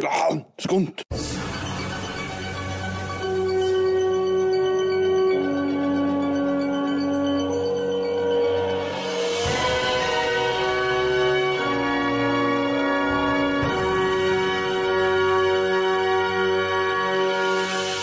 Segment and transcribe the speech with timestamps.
[0.00, 1.02] Ja, skunt.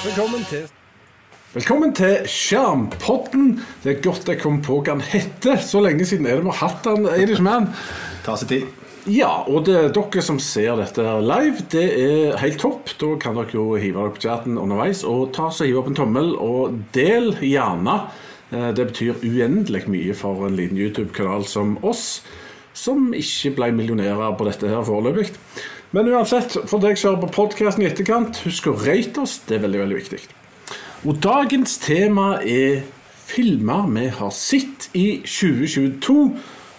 [0.05, 0.69] Velkommen til
[1.53, 3.63] Velkommen til Skjermpodden.
[3.83, 5.57] Det er godt jeg kom på hva den heter.
[5.57, 7.09] Så lenge siden er det vi har hatt den.
[7.09, 7.71] Irishman.
[8.25, 8.88] Ta seg tid.
[9.09, 12.91] Ja, og det er dere som ser dette live, det er helt topp.
[13.01, 15.97] Da kan dere jo hive dere på chatten underveis og ta så hive opp en
[15.97, 17.95] tommel, og del gjerne.
[18.51, 22.21] Eh, Det betyr uendelig mye for en liten YouTube-kanal som oss,
[22.73, 25.31] som ikke ble millionærer på dette her foreløpig.
[25.91, 29.39] Men uansett, for deg som hører på podkasten i etterkant, husk å rate oss.
[29.47, 30.19] Det er veldig, veldig viktig.
[31.09, 32.83] Og dagens tema er
[33.25, 36.19] filmer vi har sett i 2022.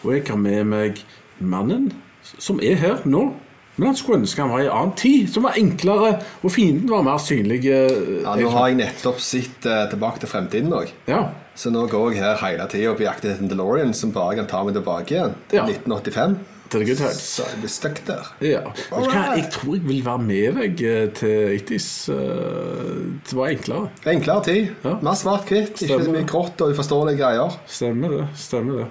[0.05, 1.03] Og jeg har med meg
[1.41, 1.91] mannen
[2.39, 3.33] som er her nå.
[3.81, 6.11] Men han skulle ønske han var i en annen tid, som var enklere,
[6.45, 7.63] og fienden var mer synlig.
[7.65, 10.91] eh, Ja, nå har jeg nettopp sett uh, tilbake til fremtiden òg.
[11.09, 14.37] Ja, Så nå går jeg her hele tida på jakt etter en DeLorean som bare
[14.37, 15.35] kan ta meg tilbake igjen.
[15.53, 15.65] Ja.
[15.65, 16.37] 1985.
[16.71, 17.19] til times.
[17.35, 18.29] Så jeg blir stuck der.
[18.41, 18.61] Ja.
[18.93, 21.89] Jeg tror jeg vil være med deg eh, til 80s.
[22.15, 23.89] eh, Det var enklere.
[24.07, 24.69] Enklere tid.
[24.85, 24.95] Ja.
[25.03, 25.83] Mer svart-hvitt.
[25.83, 26.29] Ikke så mye det.
[26.31, 27.57] grått og uforståelige greier.
[27.67, 28.29] Stemmer det.
[28.37, 28.87] stemmer det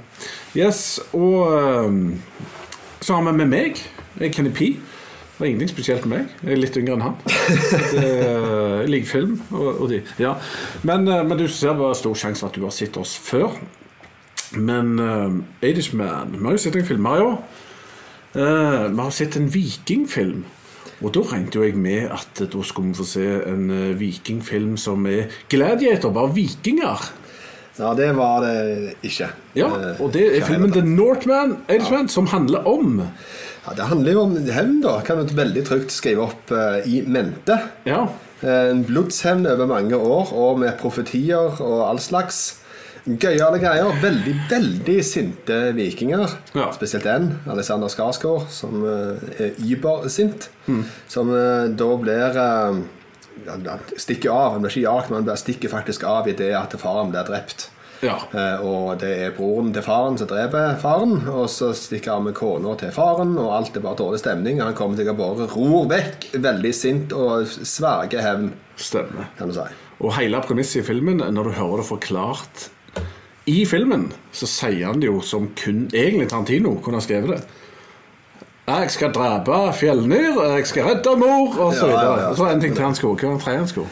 [0.59, 2.03] Yes, og ehm,
[3.01, 3.81] så har vi med meg.
[4.19, 4.73] Er Kenny P.
[5.39, 6.31] Det er ingenting spesielt med meg.
[6.43, 7.17] Jeg er litt yngre enn han.
[7.95, 10.01] Det, jeg liker film og, og de.
[10.19, 10.33] Ja.
[10.83, 13.15] Men, eh, men du ser det var stor sjanse for at du har sett oss
[13.23, 13.55] før.
[14.57, 17.35] Men uh, Irishman Vi har jo sett en film her i år.
[18.33, 20.43] Uh, vi har sett en vikingfilm.
[20.99, 24.75] Og da regnet jo jeg med at da skulle vi få se en eh, vikingfilm
[24.79, 27.05] som er Gladiator, bare vikinger.
[27.79, 29.29] Ja, det var det ikke.
[29.55, 30.71] Ja, Eh, og det er filmen.
[30.75, 32.99] The Northman Irishman, som handler om
[33.67, 34.99] Ja, det handler jo om hevn, da.
[35.05, 37.57] Kan du veldig trygt skrive opp uh, i mente.
[37.85, 38.07] Ja,
[38.41, 42.61] Eh, En blodshevn over mange år, og med profetier og all slags.
[43.05, 43.89] Gøyale greier.
[44.01, 46.29] Veldig, veldig sinte vikinger.
[46.55, 46.69] Ja.
[46.71, 50.49] Spesielt én, Alexander Skarsgård, som uh, er übersint.
[51.11, 52.39] Som uh, da blir
[53.47, 53.65] han
[53.97, 54.53] stikker av.
[54.53, 57.69] Han blir ikke jagt, men han stikker faktisk av i det at faren blir drept.
[58.01, 58.15] ja.
[58.31, 61.27] Eh, og det er broren til faren som dreper faren.
[61.27, 64.63] Og så stikker han med kona til faren, og alt er bare dårlig stemning.
[64.63, 69.31] Han kommer sikkert bare ror vekk, veldig sint og sverger hevn, stemmer.
[69.37, 69.69] kan du si.
[69.99, 72.69] Og hele premisset i filmen, når du hører det forklart
[73.49, 77.58] i filmen, så sier han det jo som kun egentlig Tarantino kunne ha skrevet det.
[78.69, 82.11] Jeg skal drepe fjellnyr, jeg skal redde mor, og så Ja, videre.
[82.13, 82.27] ja, ja.
[82.29, 83.15] Og så en ting til han skulle.
[83.17, 83.87] Hva var det tredje han skulle?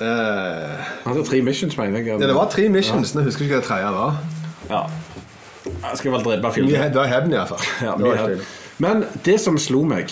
[0.00, 2.06] Eh, Han hadde tre missions, mener jeg.
[2.06, 3.12] ja, det var tre missions.
[3.12, 4.16] Husker jeg ikke hva det tredje var.
[4.70, 4.82] Ja.
[5.90, 7.60] Jeg skal vel drepe he- Det var hevn, iallfall.
[7.82, 8.36] Ja, Det var.
[8.78, 10.10] Men det som slo meg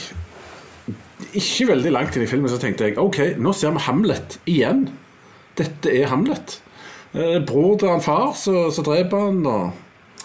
[1.35, 4.89] Ikke veldig langt inn i filmen så tenkte jeg Ok, nå ser vi Hamlet igjen.
[5.57, 6.59] Dette er Hamlet.
[7.15, 9.47] Eh, bror til han far, så, så dreper han.
[9.47, 9.73] Og,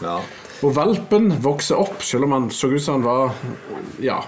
[0.01, 0.17] Ja.
[0.61, 3.35] Og valpen vokser opp, selv om han så ut som han var
[4.03, 4.19] ja,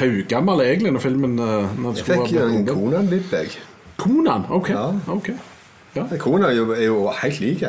[0.00, 2.66] haugammel egentlig når filmen eh, når Jeg fikk jo en.
[2.66, 3.56] Konan-vibb, jeg.
[4.02, 4.46] Konan?
[4.50, 4.72] Ok.
[4.74, 4.88] Ja.
[5.12, 5.32] ok
[5.94, 6.06] ja.
[6.18, 7.66] Kona er er jo helt lik.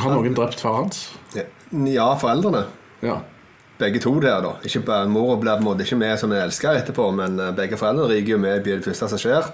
[0.00, 1.10] Har noen drept far hans?
[1.36, 2.64] Ja, foreldrene.
[3.04, 3.18] Ja.
[3.78, 4.54] Begge to der, da.
[4.64, 7.52] Ikke bare, Mora blir på en måte ikke med som en elsker etterpå, men eh,
[7.56, 9.48] begge foreldrene ryker jo med i det første som skjer.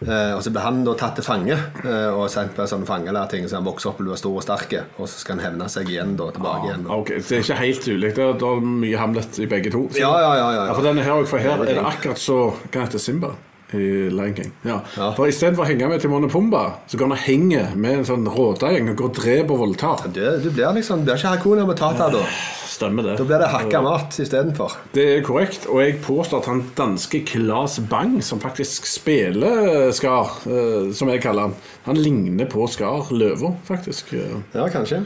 [0.00, 1.52] Eh, og så blir han da tatt til fange
[1.84, 4.42] eh, og sendt på en sånn fangelærting så han vokser opp og blir stor og
[4.46, 4.72] sterk.
[4.96, 6.86] Og så skal han hevne seg igjen da, tilbake igjen.
[6.88, 7.20] Ah, Okay.
[7.20, 8.16] Så det er ikke helt ulikt.
[8.16, 9.88] Det er, det mye Hamlet i begge to.
[9.92, 10.48] Så- Ja, ja, ja.
[10.56, 13.34] ja, Ja, for denne her, for her er det akkurat så Hva heter Simba
[13.76, 14.52] i Lion King?
[14.66, 14.80] Ja.
[14.96, 15.10] Ja.
[15.16, 18.08] For istedenfor å henge med Timon og Pumba, så går han og henger med en
[18.08, 20.06] sånn rådegjeng og går og dreper og voldtar.
[20.14, 22.24] Du, du blir liksom, du blir ikke Hakuna Matata da.
[22.70, 23.16] Stemmer det.
[23.18, 24.76] Da blir det hakka mat istedenfor.
[24.94, 30.36] Det er korrekt, og jeg påstår at han danske Klas Bang, som faktisk spiller Skar,
[30.48, 31.56] eh, som jeg kaller han,
[31.88, 34.14] han ligner på Skar Løva, faktisk.
[34.54, 35.02] Ja, kanskje.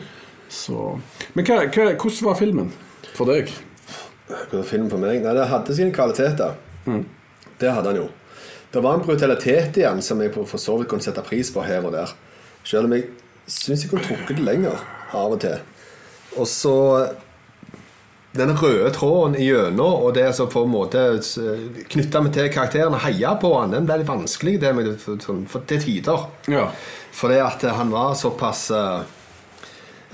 [0.53, 0.93] Så.
[1.35, 2.69] Men hva, hva, hvordan var filmen
[3.17, 3.51] for deg?
[4.29, 5.25] Hvordan var film for meg?
[5.25, 6.55] Nei, Det hadde sine kvaliteter.
[6.85, 8.07] Det hadde han jo.
[8.75, 11.85] Det var en brutalitet igjen som jeg for så vidt kunne sette pris på her
[11.87, 12.11] og der.
[12.67, 13.07] Selv om jeg
[13.47, 14.81] syns jeg kunne trukket det lenger
[15.15, 15.61] av og til.
[16.35, 16.75] Og så
[18.35, 21.03] den røde tråden igjennom, og det som på en måte
[21.93, 25.23] knytta meg til karakteren og heia på han, den ble litt vanskelig det med, for,
[25.23, 26.25] for, til tider.
[26.51, 26.65] Ja.
[27.15, 29.05] Fordi at han var såpass eh,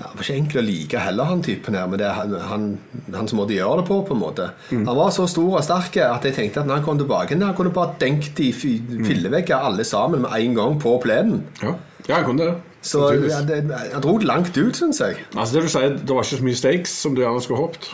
[0.01, 2.33] ja, Det var ikke enkel å like heller, han typen her, men det er han,
[2.49, 2.65] han,
[3.13, 3.99] hans måte å gjøre det på.
[4.09, 6.85] på en måte Han var så stor og sterk at jeg tenkte at når han
[6.89, 10.97] kom tilbake Han kunne bare denkt de fi- fillevegger alle sammen med en gang på
[11.05, 11.43] plenen.
[11.61, 11.75] Ja,
[12.09, 12.57] ja han kunne det.
[12.81, 13.59] Så ja, det,
[13.93, 15.19] han dro det langt ut, syns jeg.
[15.37, 17.91] Altså det vil si, Det var ikke så mye stakes som du gjerne skulle håpet?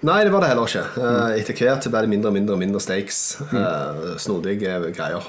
[0.00, 0.86] Nei, det var det heller ikke.
[0.96, 1.34] Mm.
[1.36, 3.18] Etter hvert ble det mindre og mindre mindre stakes.
[3.50, 4.16] Mm.
[4.16, 5.26] Snodige greier.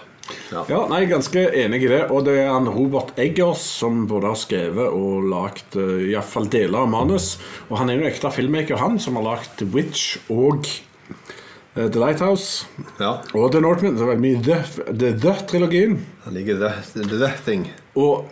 [0.52, 0.64] Ja.
[0.70, 2.02] Ja, nei, Ganske enig i det.
[2.12, 6.84] Og det er han Robert Eggers som både har skrevet og lagd uh, iallfall deler
[6.84, 7.34] av manus.
[7.70, 11.88] Og han er jo en ekte filmmaker, han, som har lagd The Witch og eh,
[11.88, 12.66] The Lighthouse.
[13.00, 13.18] ja.
[13.34, 13.96] Og The Northman.
[13.98, 16.00] Det er veldig mye The- The The-trilogien.
[16.26, 17.68] Han liker the, the, the thing.
[17.96, 18.28] Og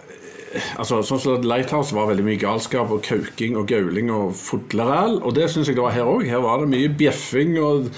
[0.54, 5.20] eh, altså, sånn som Lighthouse var veldig mye galskap og kauking og gauling og fodleræl.
[5.24, 6.26] Og det syns jeg det var her òg.
[6.30, 7.90] Her var det mye bjeffing og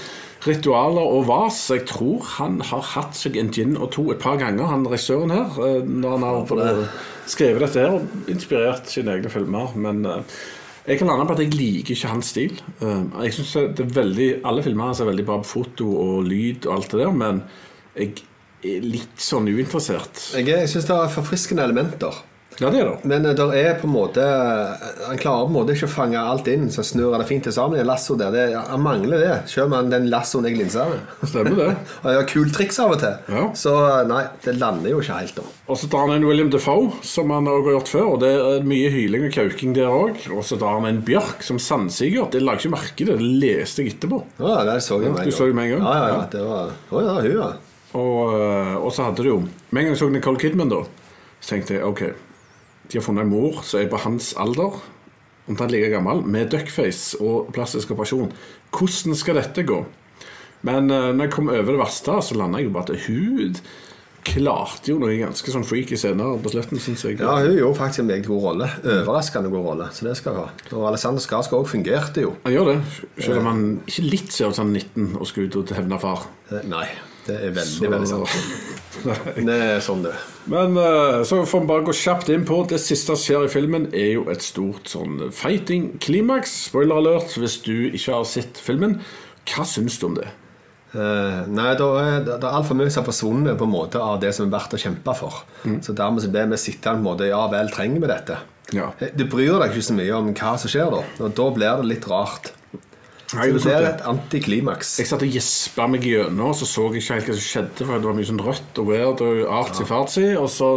[0.45, 1.57] ritualer og vas.
[1.73, 5.31] Jeg tror han har hatt seg en gin og to et par ganger, han regissøren
[5.33, 5.51] her.
[5.67, 6.89] eh, Når han har det.
[7.27, 9.75] skrevet dette her og inspirert sine egne filmer.
[9.75, 10.23] Men eh,
[10.87, 12.57] jeg kan lande på at jeg liker ikke hans stil.
[12.81, 16.23] Eh, Jeg synes det er veldig, Alle filmer hans er veldig bra på foto og
[16.25, 17.43] lyd og alt det der, men
[17.95, 18.13] jeg
[18.63, 20.19] er litt sånn uinteressert.
[20.37, 22.13] Jeg, jeg syns det er forfriskende elementer.
[22.59, 22.97] Ja, det det.
[23.07, 24.23] Men eh, der er på en måte
[25.07, 27.45] Han klarer på en måte ikke å fange alt inn, så snur han det fint
[27.47, 27.79] til sammen.
[27.79, 31.07] i lasso der, det, Han mangler det, selv om den lassoen jeg linser med.
[31.23, 31.69] Stemmer det.
[32.03, 33.15] Og gjør har triks av og til.
[33.31, 33.45] Ja.
[33.57, 35.47] Så eh, nei, det lander jo ikke helt da.
[35.71, 38.07] Og så drar han en William Defoe, som han også har gjort før.
[38.13, 40.21] Og det er mye hyling og kauking der òg.
[40.35, 42.29] Og så drar han en Bjørk som sandsiger.
[42.33, 44.23] Det la jeg ikke merke til, det leste jeg etterpå.
[44.41, 45.31] Ja, det så jeg med en gang.
[45.31, 45.85] du så det med en gang?
[45.87, 47.51] Ja, ja, ja, det var, Å ja, hun, ja.
[47.97, 48.35] Og,
[48.79, 50.85] og så hadde du jo Med en gang jeg så Nicole Kidman, da,
[51.43, 52.03] så tenkte jeg OK,
[52.91, 54.81] de har funnet en mor som er på hans alder,
[55.49, 58.31] omtrent like gammel, med duckface og plastisk operasjon.
[58.75, 59.79] Hvordan skal dette gå?
[60.67, 63.63] Men uh, når jeg kom over det verste, så landa jeg jo bare at hud.
[64.21, 67.15] klarte jo noe ganske sånn freaky scener på slutten, syns jeg.
[67.17, 68.67] Ja, hun gjorde faktisk en meget god rolle.
[68.83, 69.87] Overraskende god rolle.
[69.97, 70.67] Så det skal hun ha.
[70.77, 72.35] Og Alexander Skarsgård òg fungerte jo.
[72.43, 72.75] Han gjør det,
[73.17, 76.27] selv om han ikke litt ser ut som 19 og skal ut og hevne far.
[76.51, 76.85] Eh, Nei,
[77.27, 78.29] det er veldig, Så- veldig sant.
[79.47, 80.11] Det er sånn det.
[80.51, 83.49] Men eh, så får vi bare gå kjapt inn på Det siste som skjer i
[83.49, 86.53] filmen, er jo et stort sånn fighting-klimaks.
[86.67, 88.99] Spoiler alert hvis du ikke har sett filmen.
[89.47, 90.27] Hva syns du om det?
[90.91, 94.17] Uh, nei, da er, det er altfor mye som har forsvunnet på en måte av
[94.21, 95.37] det som er verdt å kjempe for.
[95.85, 98.37] Så dermed så blir vi sittende på en måte Ja vel, trenger vi dette?
[98.75, 98.89] Ja.
[98.99, 100.99] Eh, Du bryr deg ikke så mye om hva som skjer da.
[101.23, 102.51] Og da blir det litt rart.
[103.37, 104.97] Nei, det er et antiklimaks.
[104.99, 107.85] Jeg satt og gjespa meg gjennom, og så så jeg ikke helt hva som skjedde.
[107.85, 110.25] For det var mye sånn rødt og weird og artsy-fartsy.
[110.39, 110.71] Og så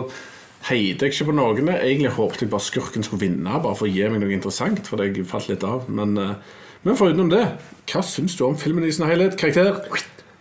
[0.68, 1.70] heide jeg ikke på noen.
[1.74, 4.86] Egentlig håpet jeg bare skurken skulle vinne, bare for å gi meg noe interessant.
[4.86, 5.88] For jeg falt litt av.
[5.90, 7.42] Men, eh, men forutenom det,
[7.90, 9.34] hva syns du om filmen i sin helhet?
[9.40, 9.82] Karakter?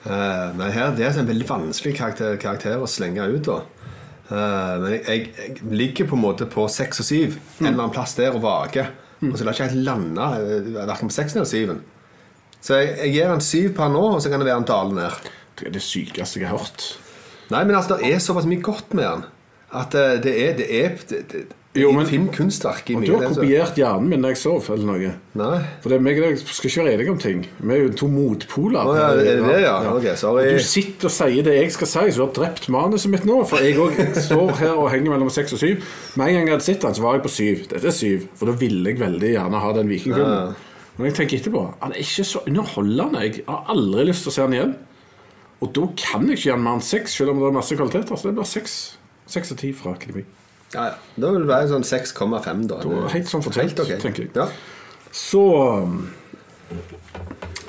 [0.03, 3.47] Uh, nei, her, Det er en veldig vanskelig karakter, karakter å slenge ut.
[3.47, 3.61] da
[4.29, 7.39] uh, Men jeg, jeg, jeg ligger på en måte på seks og syv.
[7.57, 8.91] En eller annen plass der og vaker.
[9.23, 10.29] Og så lar jeg ikke helt lande
[10.75, 11.81] verken på seksen eller syven.
[12.63, 14.69] Så jeg, jeg gir han syv på han nå, og så kan det være en
[14.69, 15.31] dale ned.
[15.59, 16.85] Det er det sykeste jeg har hørt.
[17.51, 19.25] Nei, men altså, det er såpass mye godt med han
[19.73, 21.39] at eh, det er, det er det, det,
[21.81, 23.07] Jo, men- filmkunstverk i Og mye.
[23.09, 25.13] du har det, kopiert hjernen min da jeg sov, eller noe.
[25.41, 25.55] Nei.
[25.81, 27.39] For det meg og deg skal ikke være enige om ting.
[27.57, 28.85] Vi er jo to motpoler.
[28.85, 29.73] Oh, ja, det det, ja?
[29.89, 30.43] Ok, sorry.
[30.53, 33.39] Du sitter og sier det jeg skal si, så du har drept manuset mitt nå.
[33.49, 35.81] For jeg òg står her og henger mellom seks og syv.
[36.21, 37.65] Med en gang jeg hadde sett den, så var jeg på syv.
[37.73, 38.29] Dette er syv.
[38.37, 40.53] For da ville jeg veldig gjerne ha den vikingfilmen.
[40.97, 43.23] Men jeg tenker etterpå han er ikke så underholdende.
[43.25, 44.75] Jeg har aldri lyst til å se han igjen.
[45.63, 47.77] Og da kan jeg ikke gi han mer enn seks, selv om det er masse
[47.79, 48.19] kvaliteter.
[48.19, 48.77] Så det blir seks.
[49.33, 50.25] Seks av ti fra Akademi.
[50.73, 50.95] Ja, ja.
[51.15, 52.79] Da vil det være sånn 6,5, da.
[52.81, 53.99] Da, helt sånn fortjent, okay.
[54.01, 54.33] tenker jeg.
[54.35, 54.49] Ja.
[55.13, 55.43] Så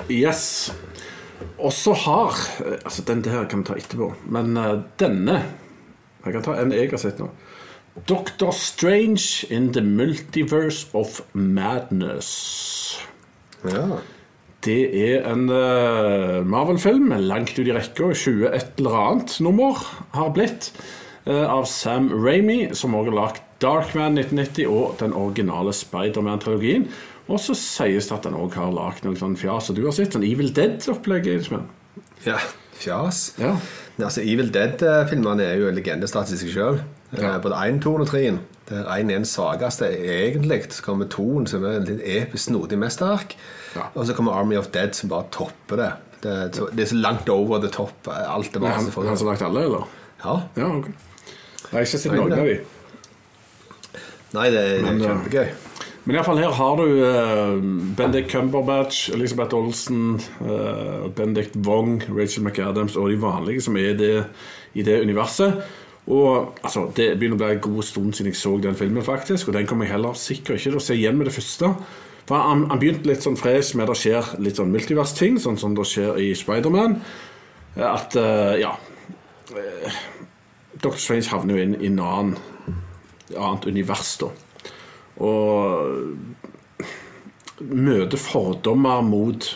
[0.09, 0.73] Yes.
[1.57, 2.35] Og så har
[2.85, 4.13] Altså, den der kan vi ta etterpå.
[4.25, 5.43] Men uh, denne
[6.25, 7.29] Jeg kan ta en jeg har sett nå.
[8.09, 12.99] Doctor Strange in the Multiverse of Madness.
[13.71, 14.01] Ja.
[14.65, 18.07] Det er en eh, Marvel-film langt ut i rekka.
[18.17, 19.77] 20 et eller annet nummer
[20.15, 20.71] har blitt.
[21.27, 26.87] eh, av Sam Ramy, som også har lagd Darkman 1990 og den originale Spiderman-trilogien.
[27.27, 29.93] Og så sies det at den òg har lagd noe sånn fjas som du har
[29.97, 30.13] sett.
[30.13, 31.29] Sånn Evil Dead-opplegg.
[32.25, 32.37] ja.
[32.75, 33.35] Fjas.
[33.39, 33.53] Ja.
[33.97, 36.81] Altså, Evil Dead-filmene er jo en legendestatus i seg sjøl.
[37.15, 37.37] Ja.
[37.39, 38.25] Både 1, 2 og 3.
[38.69, 40.63] Der én er den svakeste, egentlig.
[40.73, 43.35] Så kommer Toen, som er en litt episk, snodig mesterverk.
[43.75, 43.81] Ja.
[43.93, 45.91] Og så kommer Army of Dead, som bare topper det.
[46.23, 47.91] Det, så- det er så langt over the top.
[48.07, 49.87] Alt er Det bare han, han som har lagd alle, eller?
[50.25, 50.39] Ja.
[50.57, 50.91] Ja, okay.
[51.71, 52.59] Jeg har ikke sett noen av de.
[54.35, 55.47] Nei, det, det er Men, eh, kjempegøy.
[56.05, 57.61] Men iallfall her har du uh,
[57.97, 63.97] Bendik Cumberbatch, Elisabeth Olsen, uh, Bendik Wong, Rachel McAdams og de vanlige som er i
[63.97, 64.25] det,
[64.75, 65.63] i det universet.
[66.07, 69.47] Og altså, Det begynner å bli en god stund siden jeg så den filmen, faktisk.
[69.47, 71.71] Og den kommer jeg heller sikkert ikke til å se igjen med det første.
[72.25, 75.75] For Han, han begynte litt sånn fresh med det skjer litt sånn multivers-ting, sånn som
[75.77, 76.99] det skjer i Spiderman.
[77.75, 78.71] At uh, ja
[79.51, 79.97] uh,
[80.81, 80.97] Dr.
[80.99, 84.29] Strange havner jo inn i et annet univers, da.
[85.23, 86.15] Og
[87.59, 89.47] møter fordommer mot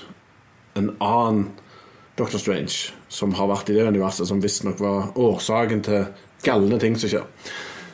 [0.80, 1.50] en annen
[2.20, 2.38] Dr.
[2.40, 6.08] Strange som har vært i det universet, som visstnok var årsaken til
[6.46, 7.28] galne ting som skjer.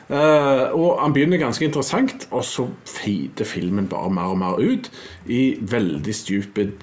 [0.06, 4.90] Uh, og han begynner ganske interessant, og så feiter filmen bare mer og mer ut
[5.26, 6.76] i veldig stupid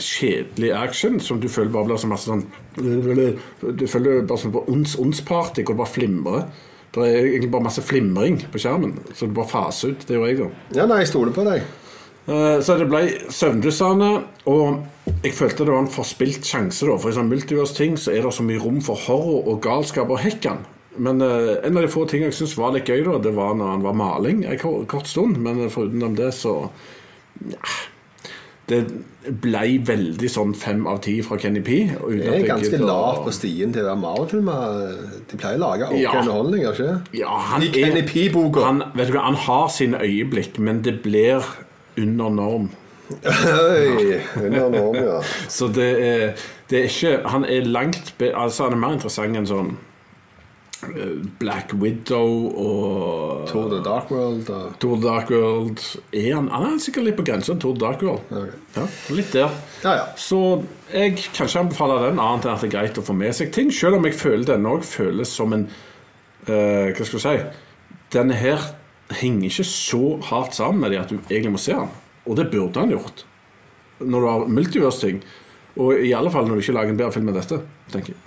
[0.00, 2.42] kjedelig action som du føler bare blir så masse sånn
[2.74, 6.48] Du føler bare som på ons ons-party hvor det bare flimrer.
[6.90, 10.06] Det er egentlig bare masse flimring på skjermen, så du bare faser ut.
[10.06, 10.48] Det gjør jeg, da.
[10.80, 11.62] Ja, nei, jeg stoler på deg.
[12.28, 13.00] Eh, Så det ble
[13.32, 14.82] søvndyssende, og
[15.24, 16.86] jeg følte det var en forspilt sjanse.
[16.86, 20.10] da, For i sånn multiverse-ting så er det så mye rom for horror og galskap
[20.10, 20.58] og hekkan.
[20.98, 23.54] Men eh, en av de få tingene jeg syns var litt gøy, da, det var
[23.54, 25.38] når han var maling en kort, stund.
[25.38, 26.68] Men foruten det så
[27.48, 27.58] ja,
[28.70, 28.84] Det
[29.42, 31.78] ble veldig sånn fem av ti fra Kenny P.
[31.90, 35.24] Det er ganske lavt på stien til å være Marvel-filmer.
[35.30, 36.12] De pleier å lage ok Ja.
[36.20, 37.00] underholdning, ikke?
[37.18, 38.92] Ja, han I Kenny P-boka.
[38.94, 41.42] vet du hva, han har sine øyeblikk, men det blir
[41.98, 42.70] under norm.
[43.10, 45.20] Oi, under norm, ja.
[45.48, 49.48] Så det er, det er ikke Han er langt Altså Han er mer interessant enn
[49.50, 49.72] sånn
[50.86, 55.82] eh, Black Widow og Tour the Dark World og The Dark World
[56.14, 58.30] er han, han er sikkert litt på grensen til The Dark World.
[58.30, 58.54] Ok.
[58.78, 58.86] Ja,
[59.18, 59.58] litt der.
[59.82, 60.06] Ja, ja.
[60.14, 60.40] Så
[60.92, 63.50] jeg kan ikke anbefale den, annet enn at det er greit å få med seg
[63.56, 63.74] ting.
[63.74, 67.36] Selv om jeg føler denne òg føles som en uh, Hva skal du si
[68.14, 68.70] Denne her
[69.10, 71.92] henger ikke så hardt sammen med det at du egentlig må se den.
[72.26, 73.24] Og det burde han gjort.
[74.00, 75.22] Når du har multiverse-ting.
[75.80, 77.60] Og i alle fall når du ikke lager en bedre film enn dette.
[77.92, 78.20] tenker jeg.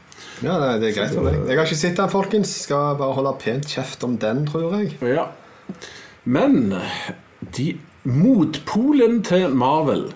[0.44, 1.40] ja det er greit for meg.
[1.48, 2.56] Jeg har ikke sett den, folkens.
[2.66, 4.98] Skal bare holde pent kjeft om den, tror jeg.
[5.02, 5.30] Ja.
[6.24, 6.76] Men
[7.56, 7.74] de
[8.04, 10.10] motpolen til Marvel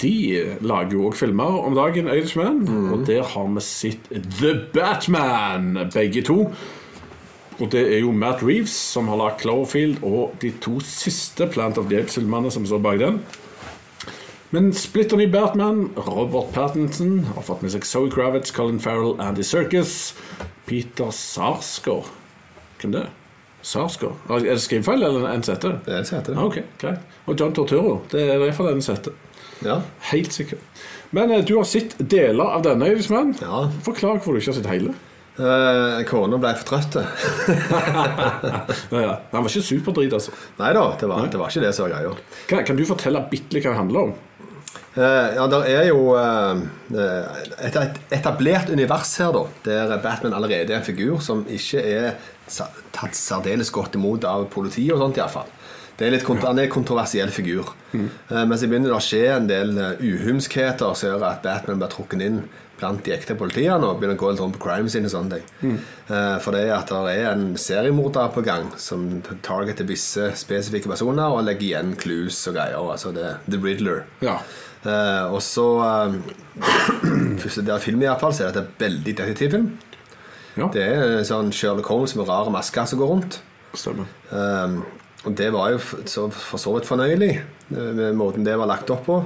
[0.00, 2.60] de lager jo òg filmer om dagen, Irishman.
[2.92, 6.44] Og der har vi sett The Batman, begge to.
[7.60, 11.78] Og det er jo Matt Reeves som har lagd Cloverfield og de to siste Plant
[11.78, 13.20] of the Apes-filmene som står bak den.
[14.50, 19.44] Men splitter ny Batman, Robert Pattinson, har fått med seg Zoe Kravitz, Colin Farrell, Andy
[19.46, 20.16] Serkis,
[20.66, 22.08] Peter Sarsgaard
[22.80, 23.12] Hvem det er?
[23.62, 24.16] Sarsgaard?
[24.32, 25.74] Er det skrivefeil eller en sette?
[25.84, 26.32] Det er en sette.
[26.32, 27.18] Ah, okay, ok, greit.
[27.28, 27.98] Og John Torturo.
[28.10, 29.12] Det er iallfall en sette.
[29.60, 29.82] Ja.
[30.08, 30.64] Helt sikkert.
[31.12, 33.34] Men eh, du har sett deler av denne, Irishman.
[33.42, 33.66] Ja.
[33.84, 34.94] Forklar hvorfor du ikke har sett hele.
[35.40, 36.98] Eh, Kona ble for trøtt.
[38.90, 39.12] Ja, ja.
[39.30, 40.34] Han var ikke superdrit, altså.
[40.58, 42.10] Nei da, det var, det var ikke det som var greia.
[42.50, 44.12] Kan, kan du fortelle bitte litt hva det handler om?
[44.90, 46.58] Uh, ja, det er jo uh,
[47.62, 52.18] et et etablert univers her, da, der Batman allerede er en figur som ikke er
[52.50, 55.50] tatt særdeles godt imot av politiet og sånt, iallfall.
[55.94, 57.74] Det er litt kont Han er en kontroversiell figur.
[57.92, 58.00] Eh,
[58.32, 62.24] men så begynner det å skje en del uhumskheter som gjør at Batman blir trukket
[62.24, 62.38] inn
[62.80, 65.38] blant de ekte politiene og begynner å gå litt rundt på crime scene og sånne
[65.38, 65.76] ting.
[66.08, 69.06] Eh, for det er at det er en seriemorder på gang som
[69.46, 72.80] targeter visse spesifikke personer og legger igjen clues og greier.
[72.80, 74.04] Altså det, The Riddler.
[74.24, 74.38] Ja.
[74.80, 76.16] Eh, og så eh,
[77.42, 79.68] Første del av filmen i hvert fall, så er dette veldig detektivfilm.
[80.56, 80.70] ja.
[80.72, 83.38] Det er sånn Sherlock Holmes med rare masker som går rundt.
[83.76, 84.08] Stemmer.
[84.32, 84.80] Eh,
[85.28, 87.32] og det var jo for så vidt fornøyelig,
[87.74, 89.20] eh, med måten det var lagt opp på.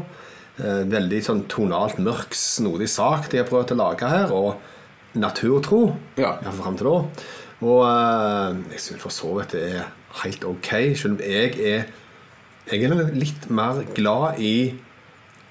[0.63, 4.55] Eh, veldig sånn tonalt mørk, snodig sak de har prøvd å lage her, og
[5.19, 5.81] naturtro.
[6.21, 6.37] Ja.
[6.61, 7.27] Fram til da.
[7.65, 9.89] Og eh, jeg syns for så vidt det er
[10.23, 11.85] helt ok, selv om jeg er
[12.65, 14.73] Jeg er litt mer glad i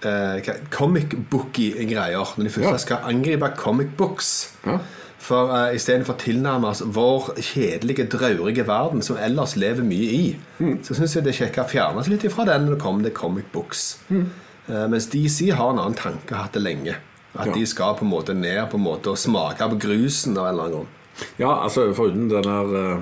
[0.02, 2.32] eh, comic booky-greier.
[2.38, 2.78] Når de først Ja.
[2.82, 4.56] skal angripe comic books.
[4.66, 4.80] Ja.
[5.24, 10.26] For uh, istedenfor å tilnærme oss vår kjedelige, draurige verden, som ellers lever mye i,
[10.84, 13.06] så syns jeg det er kjekt å fjerne seg litt ifra den når det kommer
[13.08, 13.84] til comic books.
[14.12, 14.26] Eh,
[14.68, 16.96] mens DC har en annen tanke, hatt det lenge.
[17.36, 17.54] At Ja.
[17.54, 20.54] de skal på en måte ned på en måte og smake på grusen av en
[20.54, 20.88] eller annen grunn.
[21.40, 23.00] Ja, altså foruten den der eh,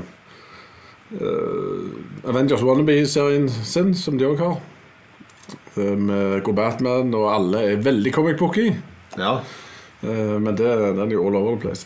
[1.21, 4.57] eh, Avengers Wannabe-serien sin, som de òg har.
[5.77, 8.71] eh, Med Go-Batman og alle er veldig comic booky.
[9.17, 9.39] Ja.
[10.03, 10.65] Uh, Men det,
[10.97, 11.85] den er jo all over the place.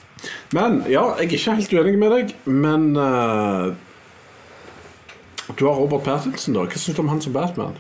[0.54, 3.74] Men ja, jeg er ikke helt uenig med deg, men uh,
[5.58, 6.62] Du har Robert Pattinson, da.
[6.66, 7.76] Hva syns du om han som Batman?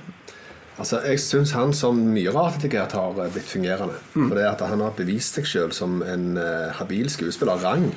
[0.77, 3.95] Altså, Jeg syns han som mye rart etter hvert har eh, blitt fungerende.
[4.15, 4.27] Mm.
[4.27, 7.61] For det at han har bevist seg sjøl som en uh, habil skuespiller.
[7.63, 7.87] Rang.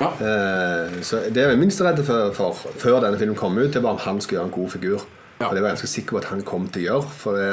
[0.00, 0.10] Ja.
[0.20, 3.82] Uh, så Det jeg var minst redd for, for før denne filmen kom ut, det
[3.84, 5.06] var om han skulle gjøre en god figur.
[5.40, 5.48] Ja.
[5.48, 7.12] Og Det var jeg ganske sikker på at han kom til å gjøre.
[7.22, 7.50] For det,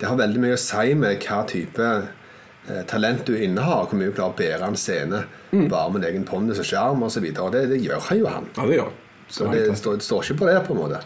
[0.00, 3.86] det har veldig mye å si med hva type uh, talent du innehar.
[3.86, 5.68] Hvor mye du klarer å bære en scene Mm.
[5.72, 7.24] bare med egen pondus og sjarm osv.
[7.40, 8.48] Og det, det gjør han jo, han.
[8.58, 8.90] Ja, det gjør.
[9.32, 10.98] Så Det det står, står ikke på det, på en måte.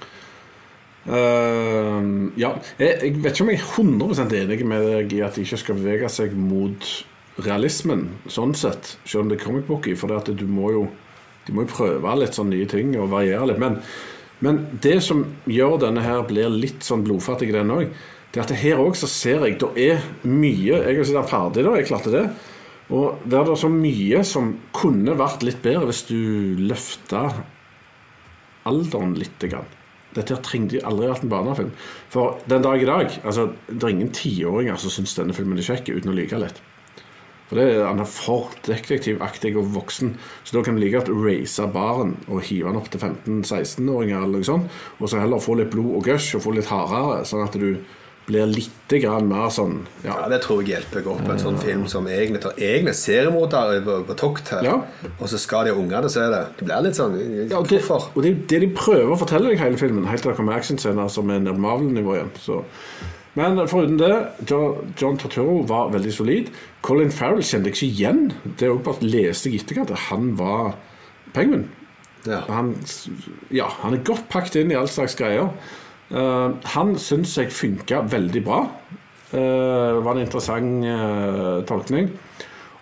[1.03, 2.03] Eh,
[2.39, 5.47] ja, jeg, jeg vet ikke om jeg er 100 enig med deg i at de
[5.47, 6.91] ikke skal bevege seg mot
[7.43, 10.87] realismen, sånn sett, selv om det er comic booky, for det at du må jo
[11.47, 13.63] de må jo prøve litt sånn nye ting og variere litt.
[13.63, 13.81] Men
[14.43, 17.93] Men det som gjør denne her blir litt sånn blodfattig, den òg,
[18.33, 21.63] det er at her òg så ser jeg det er mye Jeg sett den ferdig,
[21.63, 21.77] da.
[21.79, 22.25] Jeg klarte det.
[22.91, 27.23] Og det er så mye som kunne vært litt bedre hvis du løfta
[28.67, 29.39] alderen litt.
[29.47, 29.71] Grann.
[30.17, 31.71] Dette trengte aldri vært en barnefilm.
[32.13, 35.67] For den dag i dag altså, Det er ingen tiåringer som syns denne filmen er
[35.67, 36.61] kjekk uten å like litt.
[37.49, 40.15] For det Han er for detektivaktig og voksen,
[40.45, 44.41] så da kan du like godt race baren og hive den opp til 15-16-åringer, eller
[44.41, 47.45] noe sånt, og så heller få litt blod og gush og få litt hardere, sånn
[47.45, 47.77] at du
[48.27, 50.15] blir litt grann mer sånn ja.
[50.15, 53.81] Ja, Det tror jeg hjelper godt på en sånn film som egentlig tar egne seriemordere
[53.87, 54.67] på, på tokt her.
[54.67, 54.75] Ja.
[55.17, 56.43] Og så skal de ungene se det.
[56.59, 58.11] Det blir litt sånn Ja, og det, Hvorfor?
[58.15, 61.11] og det, det de prøver å fortelle deg hele filmen, helt til det kommer actionscener
[61.13, 62.33] som er Marvel-nivå igjen.
[62.43, 62.63] Så.
[63.39, 64.13] Men foruten det,
[64.49, 66.51] John, John Turturro var veldig solid.
[66.85, 68.25] Colin Farrell kjente jeg ikke igjen.
[68.45, 70.75] Det er også bare leste jeg i etterkant at han var
[71.33, 71.71] Penguin.
[72.29, 72.43] Ja.
[72.53, 72.75] Han,
[73.51, 75.49] ja, han er godt pakket inn i all slags greier.
[76.13, 78.63] Eh, han syns jeg funka veldig bra.
[79.33, 82.11] Uh, var en interessant eh, tolkning.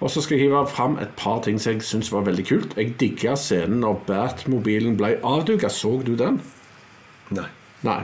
[0.01, 2.75] Og så skal jeg hive fram et par ting som jeg syns var veldig kult.
[2.75, 5.71] Jeg digga scenen når Batmobilen ble avduka.
[5.71, 6.41] Så du den?
[7.37, 7.47] Nei.
[7.87, 8.01] Nei.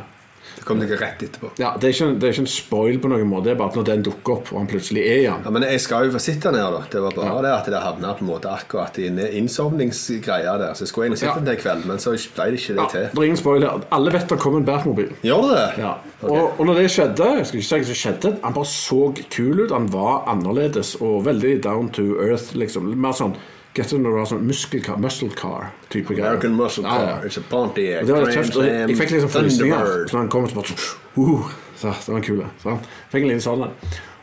[0.57, 1.51] Det kom deg rett etterpå.
[1.61, 3.49] Ja, det, er ikke, det er ikke en spoil på noen måte.
[3.49, 5.53] Det er bare at når den dukker opp, og han plutselig er i den Ja,
[5.53, 6.83] Men jeg skal jo få sitte her, da.
[6.93, 9.11] Det var bare det at det havna på en måte akkurat i
[9.41, 10.75] innsovningsgreia der.
[10.75, 11.41] Så jeg skulle inn og sitte Ja.
[11.41, 13.09] den til i kveld, men så ble det ikke det ja, til.
[13.13, 13.85] Det er ingen spoil her.
[13.93, 15.13] Alle vet det kom en Batmobil.
[15.23, 15.69] Gjør det det?
[15.85, 15.93] Ja.
[16.23, 16.31] Okay.
[16.37, 19.03] Og, og når det skjedde, jeg skal ikke si hva som skjedde, han bare så
[19.37, 19.71] kul ut.
[19.77, 22.55] Han var annerledes og veldig down to earth.
[22.57, 23.37] liksom Mer sånn
[23.77, 26.31] Get når du har sånn muscle car, muscle car type greier.
[26.31, 27.03] American Muscle Car.
[27.05, 27.17] ja.
[27.29, 28.03] It's a Pontiac.
[28.03, 28.57] Og det var litt tøft.
[28.57, 29.91] og Jeg, fikk liksom frysninger.
[30.09, 30.79] Så han kom, så bare
[31.19, 32.41] uh, så, Det var kul.
[32.63, 32.89] Sant?
[33.13, 33.75] Fikk en liten sånn en.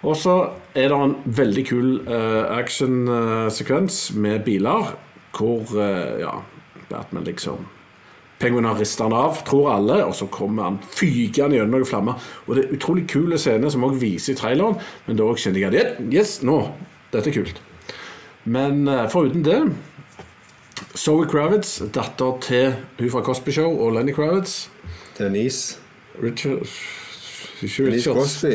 [0.04, 0.34] Og så
[0.74, 4.96] er det en veldig kul uh, actionsekvens med biler
[5.38, 6.34] hvor uh, ja,
[6.90, 7.70] Batman liksom
[8.42, 12.26] Penguin har rista han av, tror alle, og så kommer han fygende gjennom noen flammer.
[12.44, 15.78] Og det er utrolig kule scener som også viser i traileren, men da kjente jeg
[15.80, 16.58] at yes, nå,
[17.14, 17.62] dette er kult.
[18.46, 19.62] Men uh, foruten det
[20.98, 24.68] Zoe Kravitz, datter til hun fra Cosby Show og Lenny Kravitz.
[25.18, 25.78] Denise
[26.22, 26.66] Richard
[27.64, 28.12] Ikke.
[28.14, 28.52] Crosby.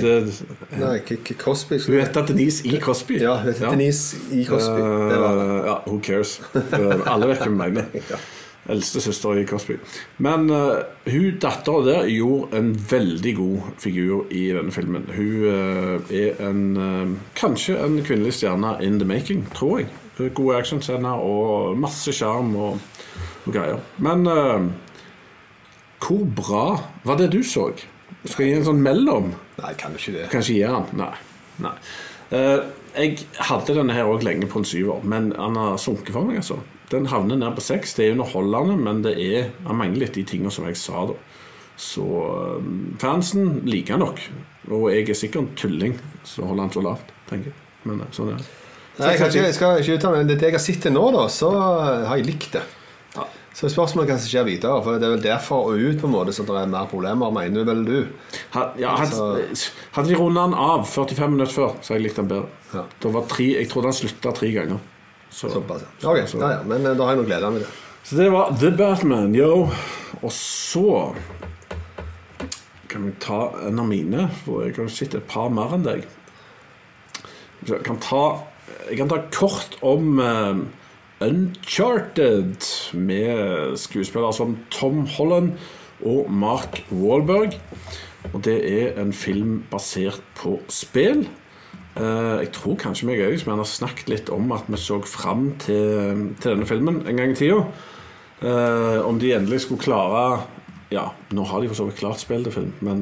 [0.79, 1.79] Nei, ikke Cosby.
[1.87, 3.17] hun heter Denise i Cosby.
[3.23, 4.81] Ja, hun heter Denise i Cosby.
[5.11, 5.47] Det var det.
[5.49, 6.41] Eh, ja, who cares?
[6.55, 7.85] Eh, Alle vet hvem hun mener.
[7.95, 8.19] Eldste
[8.77, 9.79] søster i Cosby.
[10.19, 15.09] Men uh, hun dattera der gjorde en veldig god figur i denne filmen.
[15.17, 19.89] Hun uh, er en uh, kanskje en kvinnelig stjerne in the making, tror jeg.
[20.35, 22.81] Gode actionscener og masse sjarm og,
[23.47, 23.79] og greier.
[24.03, 24.27] Men
[26.03, 26.65] hvor bra
[27.07, 27.69] var det du så?
[28.25, 29.29] Skal jeg gi en sånn mellom?
[29.61, 30.25] Nei, kan du ikke det?
[30.33, 30.91] Kanskje gi den?
[30.99, 31.13] Nei.
[31.63, 31.77] Nei.
[32.99, 36.43] Jeg hadde denne her også lenge på en syver, men han har sunket for meg.
[36.43, 36.59] altså.
[36.93, 37.95] Den havner ned på seks.
[37.99, 41.17] Det er underholdende, men det er, han mangler litt de tingene som jeg sa da.
[41.79, 42.71] Så eh,
[43.03, 44.23] fansen liker han nok.
[44.75, 47.61] Og jeg er sikkert en tulling som holder han så lavt, tenker jeg.
[47.89, 48.49] Men eh, sånn er det.
[48.99, 51.29] Nei, jeg, ikke, jeg skal ikke uttale meg, det jeg har sett til nå, da,
[51.31, 52.65] så har jeg likt det.
[53.15, 53.29] Ja.
[53.55, 54.81] Så spørsmålet er hva som skjer videre.
[54.83, 57.31] For Det er vel derfor og ut på en måte så det er mer problemer,
[57.35, 57.97] mener vel du?
[58.57, 59.55] Ha, ja, hadde,
[59.95, 62.63] hadde de runda han av 45 minutter før, så hadde jeg likt han bedre.
[62.75, 62.85] Ja.
[63.05, 64.83] Da var tre, jeg trodde han slutta tre ganger.
[65.31, 65.85] Så, Såpass.
[66.03, 66.27] ja.
[66.27, 67.69] Så, ja, ja, men eh, da har jeg noe glede av det.
[68.09, 69.69] Så det var The Batman, yo.
[70.23, 71.15] Og så
[72.89, 76.07] kan vi ta en av mine, for jeg har sett et par mer enn deg.
[77.69, 78.23] Jeg kan ta,
[78.89, 80.63] jeg kan ta kort om uh,
[81.21, 82.65] Uncharted
[82.97, 85.59] med skuespillere som Tom Holland
[86.07, 87.59] og Mark Wahlberg.
[88.33, 91.27] Og det er en film basert på spill.
[91.99, 95.51] Eh, jeg tror kanskje meg og Øyvind har snakket litt om at vi så fram
[95.63, 97.65] til, til denne filmen en gang i tida.
[98.39, 100.45] Uh, om de endelig skulle klare
[100.95, 103.01] Ja, nå har de for så vidt klart spill til film, men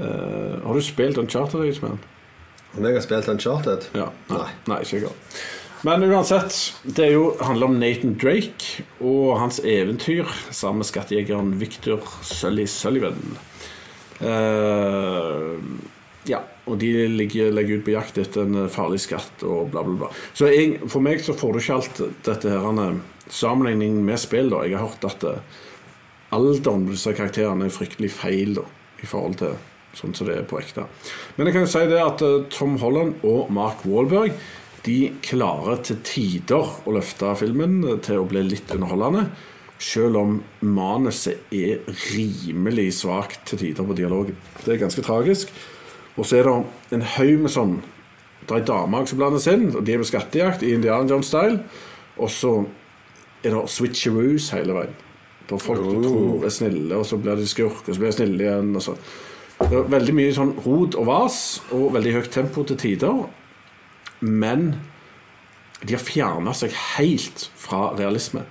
[0.00, 2.00] uh, Har du spilt Uncharted, Øyvind?
[2.78, 3.90] Om jeg har spilt Uncharted?
[3.92, 4.08] Ja.
[4.32, 4.48] Nei.
[4.72, 5.12] Nei, ikke jeg.
[5.84, 6.56] Men uansett,
[6.96, 12.64] det er jo, handler om Nathan Drake og hans eventyr sammen med skattejegeren Victor Sully
[12.66, 13.20] Sullivan.
[14.24, 15.60] Uh,
[16.24, 19.94] ja, og de ligger, legger ut på jakt etter en farlig skatt og bla, bla,
[20.02, 20.08] bla.
[20.34, 24.50] Så jeg, for meg så får du ikke alt dette her sammenligningen sammenligning med spill.
[24.50, 24.64] da.
[24.66, 25.62] Jeg har hørt at eh,
[26.34, 28.66] alderen på disse karakterene er fryktelig feil da,
[29.02, 29.56] i forhold til
[29.96, 30.84] sånn som det er på ekte.
[31.36, 34.34] Men jeg kan jo si det at eh, Tom Holland og Mark Wahlberg
[34.86, 39.28] de klarer til tider å løfte filmen til å bli litt underholdende.
[39.82, 41.82] Selv om manuset er
[42.14, 44.38] rimelig svakt til tider på dialogen.
[44.62, 45.50] Det er ganske tragisk.
[46.16, 47.76] Og så er det en haug med sånn
[48.46, 51.58] Det er ei dame som blandes inn, og de er på skattejakt i Indiana Jones-style.
[52.22, 52.52] Og så
[53.42, 54.92] er det switcheroos hele veien.
[55.50, 58.16] Da folk du tror er snille, og så blir de skurk, og så blir de
[58.20, 58.70] snille igjen.
[58.78, 59.00] Og sånn.
[59.58, 61.38] Det er veldig mye sånn rot og vas,
[61.74, 63.24] og veldig høyt tempo til tider.
[64.20, 64.68] Men
[65.82, 68.46] de har fjerna seg helt fra realisme.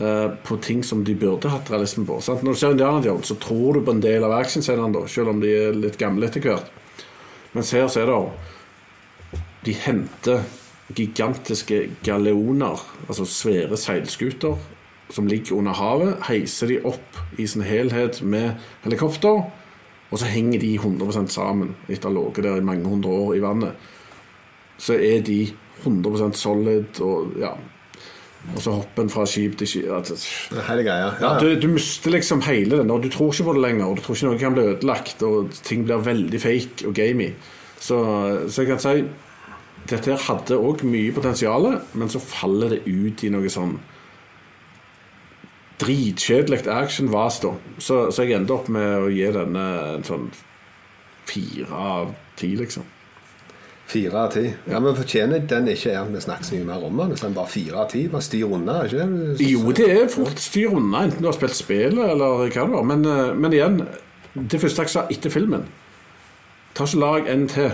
[0.00, 2.20] eh, på ting som de burde hatt realisme på.
[2.24, 2.42] Sant?
[2.42, 5.40] Når du ser Indiana Jones, så tror du på en del av actionscenene, selv om
[5.42, 6.70] de er litt gamle etter hvert.
[7.52, 8.18] Mens her så er det
[9.66, 10.44] De henter
[10.94, 14.56] gigantiske galeoner, altså svære seilskuter,
[15.10, 16.16] som ligger under havet.
[16.28, 18.52] Heiser de opp i sin helhet med
[18.84, 19.42] helikopter.
[20.10, 23.34] Og så henger de 100 sammen etter å ha ligget der i mange hundre år
[23.36, 23.90] i vannet.
[24.78, 25.44] Så er de
[25.84, 27.54] 100% solid og ja.
[28.54, 30.10] Og så hopper en fra skip til skip at-
[30.68, 31.10] Hele greia.
[31.20, 33.84] ja, Ja, du, du mister liksom hele den, og du tror ikke på det lenger.
[33.86, 37.34] Og du tror ikke noe kan bli ødelagt, og ting blir veldig fake og gamey.
[37.78, 37.98] Så,
[38.48, 39.04] så jeg kan si
[39.90, 43.78] dette her hadde òg mye potensial, men så faller det ut i noe sånn
[45.80, 47.54] dritkjedelig action-vas, da.
[47.80, 49.64] Så, så jeg endte opp med å gi denne
[49.96, 50.26] en sånn
[51.30, 52.84] fire av ti, liksom.
[53.90, 54.44] Fire av ti.
[54.70, 57.10] Ja, Men fortjener den ikke at vi snakker så mye mer om den?
[57.10, 59.06] Hvis den bare fire av ti, bare styr unna, ikke?
[59.42, 62.86] Jo, det er fort styr unna, enten du har spilt spillet eller hva det var.
[62.86, 63.80] Men, eh, men igjen,
[64.34, 65.66] det første jeg sa etter filmen
[66.78, 67.72] Ta så lag en til,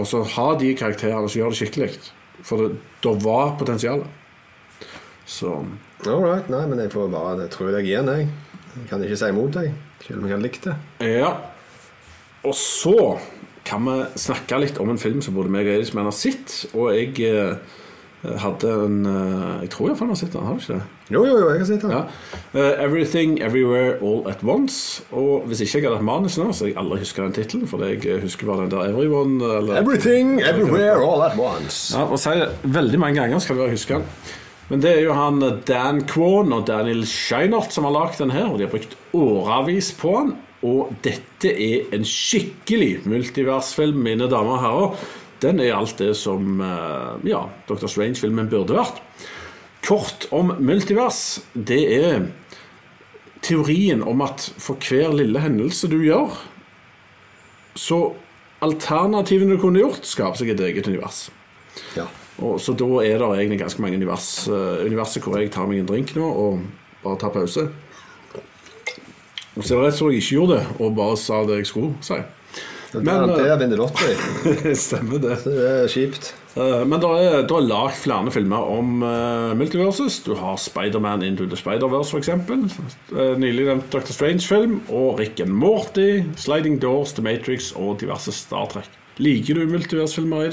[0.00, 1.90] og så ha de karakterene, så gjør det skikkelig.
[2.42, 4.06] For det, var potensial.
[5.26, 5.52] Så
[6.06, 6.48] All right.
[6.48, 8.28] Nei, men jeg får bare det tror jeg gir den, jeg.
[8.78, 9.74] Jeg kan ikke si imot deg,
[10.06, 10.76] selv om jeg har likt det.
[11.04, 11.32] Ja.
[12.46, 13.18] Og så
[13.68, 16.54] kan vi snakke litt om en film som både meg og Edisman har sett.
[16.72, 17.58] Og jeg eh,
[18.42, 20.86] hadde en eh, Jeg tror iallfall han har sett den, har du ikke det?
[21.08, 21.92] Jo, jo, jo, jeg har sett den.
[21.94, 22.00] Ja.
[22.54, 25.02] Uh, 'Everything Everywhere All At Once'.
[25.12, 27.68] Og hvis ikke jeg hadde hatt manus nå, så hadde jeg aldri huska den tittelen.
[27.68, 29.38] For jeg husker bare den der 'Everyone'.
[29.58, 31.96] Eller, Everything, everywhere, all at once.
[31.96, 34.04] Ja, og sier det veldig mange ganger skal du huske den.
[34.68, 38.50] Men det er jo han Dan Kwon og Daniel Scheinert som har lagd den her.
[38.50, 40.36] Og de har brukt årevis på den.
[40.66, 45.08] Og dette er en skikkelig multiversfilm, mine damer og herrer.
[45.42, 47.86] Den er alt det som eh, ja, Dr.
[47.86, 48.98] Strange-filmen burde vært.
[49.86, 51.38] Kort om multivers.
[51.54, 52.26] Det er
[53.46, 56.34] teorien om at for hver lille hendelse du gjør,
[57.78, 58.00] så
[58.64, 61.28] alternativene du kunne gjort, skaper seg et eget univers.
[61.94, 62.08] Ja.
[62.42, 65.82] Og, så da er det egentlig ganske mange univers, uh, universer hvor jeg tar meg
[65.82, 66.64] en drink nå og
[67.04, 67.68] bare tar pause.
[69.62, 72.18] Så det rett så jeg ikke gjorde det, og bare sa det jeg skulle si.
[72.94, 74.74] Men, Men, det er vinner i.
[74.86, 75.34] Stemmer det.
[75.44, 76.30] Det er kjipt.
[76.56, 80.22] Eh, Men det er, det er lagd flere filmer om uh, multiverses.
[80.24, 82.30] Du har Spiderman Into the Spider-Verse, f.eks.
[83.12, 84.14] Uh, nylig nevnt Dr.
[84.14, 84.80] Strange-film.
[84.88, 88.88] Og Rick and Morty, Sliding Doors, The Matrix og diverse Star Trek.
[89.18, 90.48] Liker du multiversfilmer?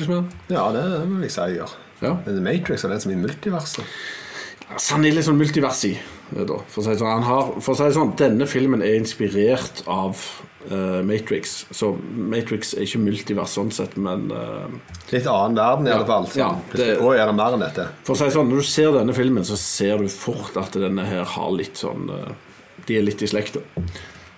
[0.50, 1.74] Ja, det vil jeg si jeg gjør.
[2.02, 2.14] Ja.
[2.26, 3.98] Men The Matrix er den som er i multiverset.
[4.66, 5.94] Altså, han er litt sånn multiversi.
[5.94, 7.12] eh, Da, for, å si det sånn.
[7.20, 10.18] Han har, for å si det sånn, denne filmen er inspirert av
[10.72, 11.66] uh, Matrix.
[11.72, 14.66] Så Matrix er ikke multivers sånn sett, men uh,
[15.14, 16.26] Litt annen verden i alle fall.
[16.36, 17.86] ja, det- Og er det mer enn dette?
[18.04, 20.72] For å si det sånn, Når du ser denne filmen, så ser du fort at
[20.74, 22.34] denne her har litt sånn uh,
[22.88, 23.54] De er litt i slekt.
[23.62, 23.84] da.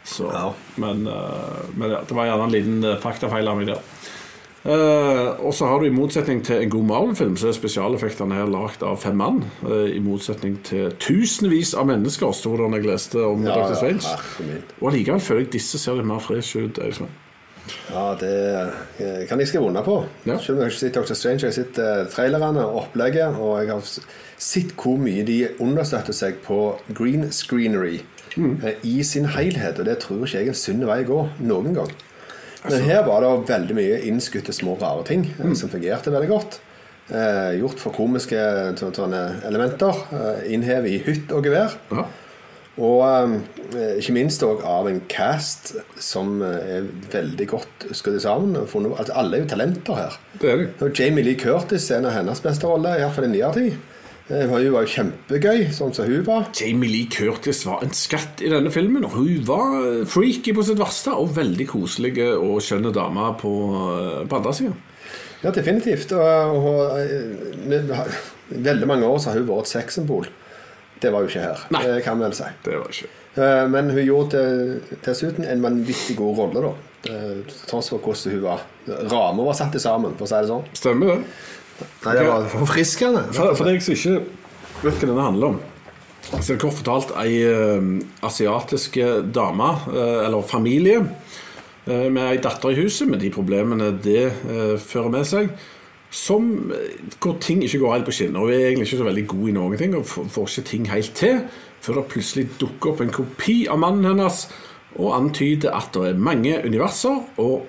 [0.08, 0.54] Så, Ja.
[0.80, 3.82] Men, eh, men ja, det var gjerne en liten eh, faktafeil av meg der.
[4.65, 8.50] Eh, og så har du i motsetning til en god Marvel-film, så er spesialeffektene her
[8.52, 9.43] lagd av fem mann.
[9.63, 13.76] eh, I motsetning til tusenvis av mennesker, sto det da jeg leste om Ja, Dr.
[13.76, 14.04] Strange.
[14.04, 14.58] Ja.
[14.82, 16.78] Og allikevel føler jeg disse ser litt mer fresh ut.
[16.84, 17.08] Liksom.
[17.91, 18.34] Ja, det
[19.00, 20.04] eh, kan jeg skrive under på.
[20.26, 20.38] Ja.
[20.39, 21.13] Selv om jeg ikke har sett Dr.
[21.13, 23.82] Strange, jeg har sett eh, trailerne og opplegget, og jeg har
[24.38, 28.02] sett hvor mye de understøtter seg på green screenery
[28.38, 28.60] Mm.
[28.84, 31.74] i sin helhet, og det tror ikke jeg er en sunn vei å gå noen
[31.74, 31.89] gang.
[32.63, 35.56] Altså- Men her var det veldig mye innskutte små rare ting eh, Mm.
[35.56, 36.60] som fungerte veldig godt.
[37.10, 38.36] Eh, gjort for komiske
[39.48, 39.93] elementer.
[40.12, 41.76] Eh, innhevet i hytt og gevær.
[41.91, 42.06] Ja.
[42.78, 43.00] Og
[43.74, 48.56] eh, ikke minst òg av en cast som eh, er veldig godt skrudd sammen.
[48.67, 50.17] funnet- Altså, alle er jo talenter her.
[50.41, 51.00] Det er det.
[51.00, 53.74] Jamie Lee Curtis er en av hennes beste roller, iallfall i nyere tid.
[54.28, 56.50] Hun var jo kjempegøy, sånn som hun var.
[56.58, 59.06] Jamie Lee Curtis var en skatt i denne filmen.
[59.08, 63.54] og Hun var eh, freaky på sitt verste og veldig koselig og skjønne dame på,
[63.94, 64.76] eh, på andre sida.
[65.46, 66.12] Ja, definitivt.
[66.12, 68.20] Og, og, eh,
[68.52, 70.28] veldig mange år så har hun vært et sexsymbol.
[71.00, 71.86] Det var jo ikke her, Nei.
[71.86, 72.48] det kan vel si.
[72.66, 73.13] Det var ikke
[73.70, 74.40] Men hun gjorde
[75.06, 76.72] dessuten en vanvittig god rolle, da.
[77.70, 78.63] Tross for hvordan hun var.
[79.12, 80.66] Rammer var satt sammen, for å si det sånn.
[80.74, 81.36] Stemmer det.
[82.06, 83.26] Nei, det var forfriskende.
[83.36, 84.20] For, for deg som ikke
[84.84, 85.58] vet hva denne handler om,
[86.28, 87.92] så er kort fortalt ei uh,
[88.28, 88.98] asiatisk
[89.34, 91.00] dame, eh, eller familie,
[91.88, 95.52] eh, med ei datter i huset, med de problemene det eh, fører med seg.
[96.10, 98.40] som eh, hvor ting ikke går helt på skinner.
[98.40, 101.13] Og er egentlig ikke så veldig god i noen ting og får ikke ting helt
[101.16, 101.42] til
[101.84, 104.48] før det plutselig dukker opp en kopi av mannen hennes
[104.98, 107.68] og antyder at det er mange universer, og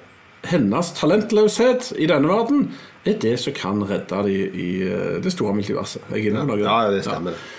[0.49, 2.71] hennes talentløshet i denne verden
[3.13, 6.05] er det som kan redde de i eh, det store multiverset.
[6.13, 6.67] Jeg er inne på noe.
[6.67, 7.39] Ja, det stemmer.
[7.39, 7.55] Ja.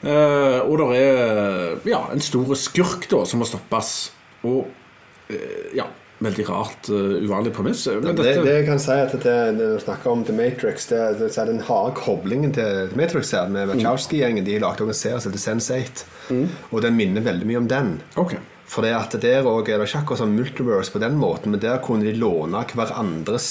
[0.00, 3.94] Eh, og det er ja, en stor skurk da som må stoppes.
[4.48, 4.68] Og
[5.28, 5.86] eh, ja,
[6.20, 7.86] veldig rart, uh, uvanlig premiss.
[7.88, 10.86] Men Det, dette, det jeg kan si at det, Når du snakker om The Matrix
[10.90, 14.84] det, det, det er Den harde koblingen til The Matrix her med Wachowski-gjengen De lagde
[14.84, 16.04] en serie som heter Sense8.
[16.70, 17.94] Og den minner veldig mye om den.
[18.20, 18.40] Okay.
[18.70, 21.62] For det at der også er det ikke akkurat sånn multiverse på den måten, men
[21.62, 23.48] der kunne de låne hverandres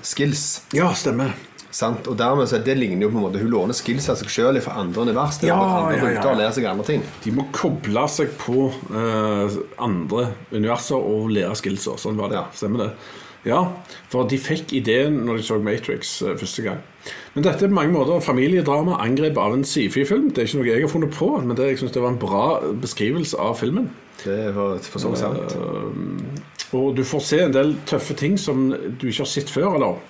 [0.00, 0.62] skills.
[0.76, 1.34] Ja, stemmer.
[1.72, 2.06] Sant?
[2.10, 4.60] Og dermed så det ligner jo på en måte Hun låner skills av seg sjøl
[4.60, 5.40] fra andre univers.
[5.46, 6.52] Ja, andre ja, ja, ja.
[6.52, 7.04] seg andre ting.
[7.24, 11.96] De må koble seg på eh, andre universer og lære skillser.
[12.00, 12.42] Sånn var det.
[12.42, 12.46] Ja.
[12.60, 12.92] Stemmer det.
[13.42, 13.64] Ja,
[14.12, 16.82] for de fikk ideen når de så Matrix eh, første gang.
[17.34, 20.28] Men dette er på mange måter familiedrama, angrep av en sci-fi-film.
[20.30, 22.22] Det er ikke noe jeg har funnet på, men det, jeg synes det var en
[22.22, 22.44] bra
[22.84, 23.88] beskrivelse av filmen.
[24.22, 25.56] Det var for, så vidt sant.
[26.72, 30.00] Og du får se en del tøffe ting som du ikke har sett før, eller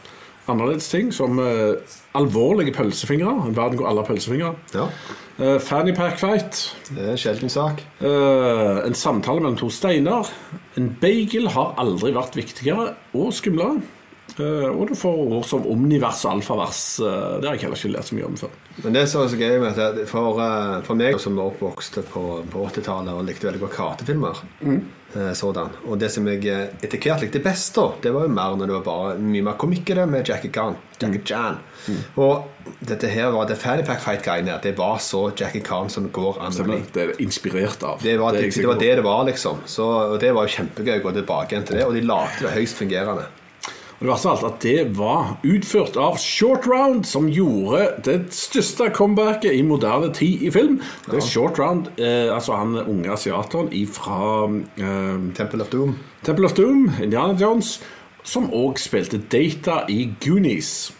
[0.50, 1.78] annerledes ting, som uh,
[2.18, 3.34] alvorlige pølsefingre.
[3.46, 4.54] En verden hvor alle har pølsefingre.
[4.74, 4.88] Ja,
[5.40, 6.58] Uh, fanny pack fight.
[6.92, 7.80] det er en sjelden sak.
[8.02, 10.28] Uh, en samtale mellom to steiner.
[10.76, 13.80] En bagel har aldri vært viktigere og skumlere.
[14.38, 16.82] Uh, og du får ord som omnivers og alfavers.
[17.00, 18.54] Uh, det har jeg heller ikke lært så mye om før.
[18.84, 21.98] Men det som er så gøy med at for, uh, for meg som var oppvokst
[22.12, 24.78] på, på 80-tallet og likte veldig godt karatefilmer eh,
[25.36, 25.74] sådan.
[25.86, 28.70] Og det som jeg eh, etter hvert likte best, da Det var jo mer når
[28.70, 30.76] det var bare mye mer komikk i det med Jackie Gunn.
[31.00, 31.58] Jackie Chan.
[32.16, 32.48] Og
[32.78, 34.58] dette her var det Fanny Pack Fight-greiene.
[34.62, 36.80] Det var så Jackie Khan som går an å bli.
[36.94, 38.02] Det er inspirert av.
[38.02, 39.64] Det var det det, det, var det det var, liksom.
[39.66, 41.86] Så, og det var jo kjempegøy å gå tilbake igjen til det.
[41.88, 43.28] Og de lagde det høyst fungerende.
[44.02, 48.88] Det verste av alt at det var utført av Short Round, som gjorde det største
[48.90, 50.80] comebacket i moderne tid i film.
[51.06, 54.18] Det er Short Round, eh, altså han unge asiateren fra
[54.50, 55.94] eh, Temple of Doom.
[56.26, 57.76] Temple of Doom, Indiana Jones,
[58.26, 60.90] som òg spilte Data i Goonies.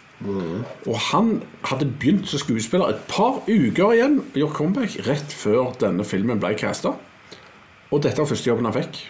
[0.87, 5.75] Og han hadde begynt som skuespiller et par uker igjen og gjort comeback rett før
[5.83, 6.95] denne filmen ble casta.
[7.91, 9.09] Og dette var første jobben han fikk.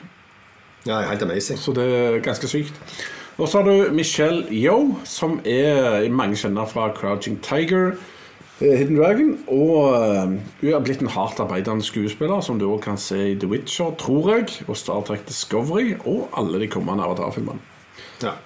[0.88, 1.60] Ja, helt amazing.
[1.60, 2.80] Så det er ganske sykt.
[3.40, 7.94] Og så har du Michelle Yeoh, som er mange kjenner fra Crouching Tiger,
[8.60, 9.32] eh, Hidden Dragon.
[9.48, 13.38] Og eh, hun er blitt en hardt arbeidende skuespiller, som du også kan se i
[13.38, 17.58] The Witcher, tror jeg, og Star Trek Discovery, og alle de kommende Avatar-filmene.
[18.22, 18.36] Ja.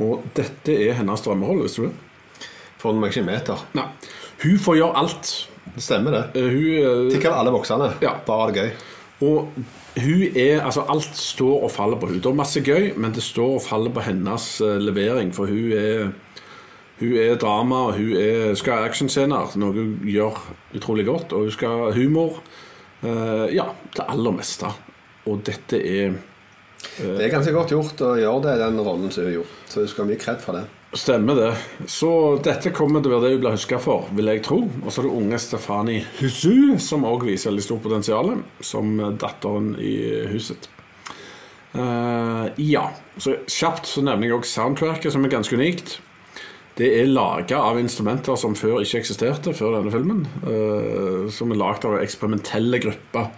[0.00, 1.96] Og dette er hennes drømmerolle, visste du det?
[2.80, 3.64] Ikke en meter.
[3.76, 3.90] Nei.
[4.42, 5.32] Hun får gjøre alt.
[5.74, 6.22] Det stemmer, det.
[6.40, 7.90] Uh, Hun uh, Tikker alle voksne.
[8.00, 8.14] Ja.
[8.26, 8.70] Bare ha det gøy.
[9.20, 9.52] Og
[10.00, 12.20] hun er, altså alt står og faller på hun.
[12.22, 15.34] Det er masse gøy, men det står og faller på hennes eh, levering.
[15.36, 16.12] For hun er,
[17.02, 20.40] hun er drama, og hun er, skal ha actionscener, noe hun gjør
[20.78, 21.36] utrolig godt.
[21.36, 22.40] Og hun skal ha humor.
[23.04, 24.72] Eh, ja, det aller meste.
[25.28, 26.18] Og dette er
[26.96, 29.56] Det er ganske godt gjort å gjøre det, den rollen som hun har gjort.
[29.68, 30.64] Så hun skal ha mye kred for det.
[30.92, 31.50] Stemmer det.
[31.86, 32.10] Så
[32.42, 34.64] dette kommer til å være det hun blir huska for, vil jeg tro.
[34.82, 39.76] Og så er det unge Stefani Husu, som òg viser veldig stort potensial, som datteren
[39.78, 39.94] i
[40.32, 40.66] huset.
[41.70, 42.88] Uh, ja.
[43.22, 46.00] Så kjapt så nevner jeg òg soundtracket, som er ganske unikt.
[46.80, 50.26] Det er laga av instrumenter som før ikke eksisterte før denne filmen.
[50.42, 53.30] Uh, som er lagd av eksperimentelle grupper.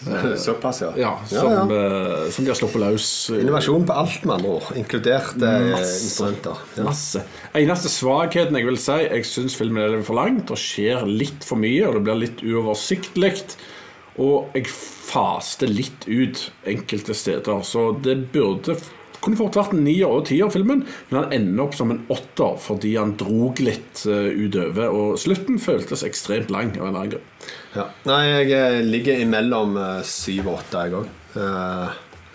[0.36, 0.90] Såpass, ja.
[0.96, 1.64] Ja, ja, som, ja.
[1.76, 3.08] eh, som de har sluppet løs.
[3.30, 4.70] eh, Innovasjon på alt, med andre ord.
[4.80, 5.98] Inkludert eh, Masse.
[6.06, 6.62] instrumenter.
[6.78, 6.84] Ja.
[6.86, 7.24] Masse.
[7.60, 10.46] Eneste svakheten jeg vil si Jeg syns filmen er for langt.
[10.48, 13.34] Det skjer litt for mye, og det blir litt uoversiktlig.
[14.20, 17.60] Og jeg faster litt ut enkelte steder.
[17.66, 18.76] Så det burde
[19.24, 22.58] kunne fort vært en nier og tier, filmen, men han ender opp som en åtter
[22.60, 24.92] fordi han drog litt eh, utover.
[24.96, 26.72] Og slutten føltes ekstremt lang.
[26.78, 27.26] av en annen grunn.
[27.76, 27.88] Ja.
[28.08, 31.10] Nei, jeg eh, ligger imellom eh, syv og åtte, jeg òg.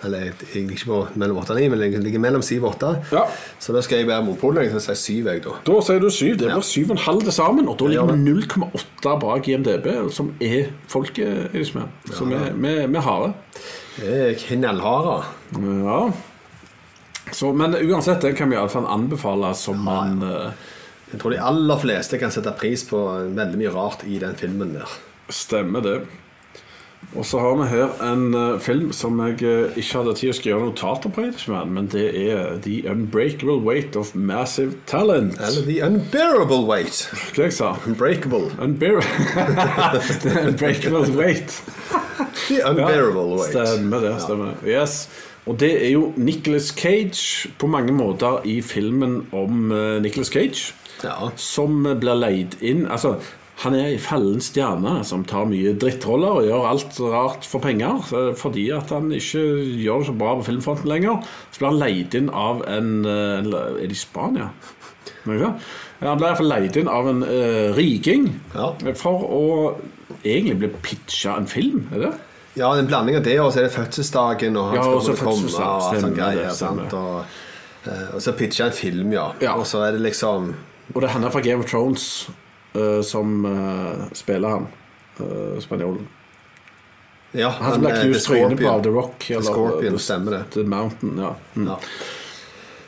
[0.05, 2.75] eller jeg ligger ikke på mellom åtte og ni, men jeg ligger mellom syv og
[2.75, 2.91] åtte.
[3.15, 3.23] Ja.
[3.59, 4.61] Så da skal jeg være motpolen.
[4.67, 5.55] Jeg sier si syv, jeg, da.
[5.65, 6.35] Da sier du syv.
[6.43, 7.71] Det blir syv og en halv til sammen.
[7.71, 11.89] Og da ligger vi 0,8 bak IMDb, som er folket, folkeerisme.
[12.11, 13.33] Så vi, vi, vi er harde.
[13.97, 15.19] Det er knallharde.
[15.57, 15.99] Ja.
[17.31, 20.51] Så, men uansett, den kan vi iallfall anbefale som en eh,
[21.11, 22.99] Jeg tror de aller fleste kan sette pris på
[23.37, 24.93] veldig mye rart i den filmen der.
[25.33, 25.97] Stemmer det.
[27.13, 30.35] Og så har vi her en eh, film som jeg eh, ikke hadde tid å
[30.35, 31.27] skrive notater på,
[31.69, 35.37] men det er The Unbreakable Weight of Massive Talent.
[35.39, 37.05] Eller The Unbearable Weight.
[37.35, 38.49] Hva jeg sa Unbreakable.
[38.59, 39.05] Unbear
[40.23, 41.61] The Unbreakable Weight.
[42.47, 43.53] The Unbearable Weight.
[43.53, 44.17] Stemmer det.
[44.25, 44.75] stemmer det.
[44.75, 45.05] Yes.
[45.45, 50.73] Og det er jo Nicholas Cage på mange måter i filmen om uh, Nicholas Cage.
[51.03, 51.29] Ja.
[51.37, 53.17] Som blir leid inn Altså,
[53.61, 58.01] han er ei fallen stjerne som tar mye drittroller og gjør alt rart for penger.
[58.15, 59.43] eh, Fordi at han ikke
[59.83, 61.21] gjør det så bra på filmfronten lenger.
[61.51, 64.49] Så blir han leid inn av en eh, Er det i Spania?
[65.25, 68.71] Han ble iallfall leid inn av en uh, riking Ja.
[68.99, 69.43] for å
[70.23, 71.87] egentlig bli pitcha en film.
[71.95, 72.11] Er det?
[72.55, 75.15] Ja, en blanding av det, og så er det fødselsdagen, og han Ja, og så
[75.19, 76.49] komme, og det, greier.
[76.55, 76.93] sant?
[76.93, 77.25] Og,
[77.85, 79.31] eh, og så pitcher en film, ja.
[79.43, 79.57] Ja.
[79.59, 80.55] Og så er det liksom
[80.93, 82.29] Og det er henne fra Game of Thrones
[82.75, 84.67] uh, som uh, spiller han.
[85.19, 86.07] Uh, spanjolen.
[87.35, 89.25] Ja, Han som ble knust The trynet på av The Rock.
[89.27, 90.43] The Scorpion, The, stemmer det.
[90.53, 91.33] The Mountain, ja.
[91.55, 91.67] Mm.
[91.67, 91.79] Ja.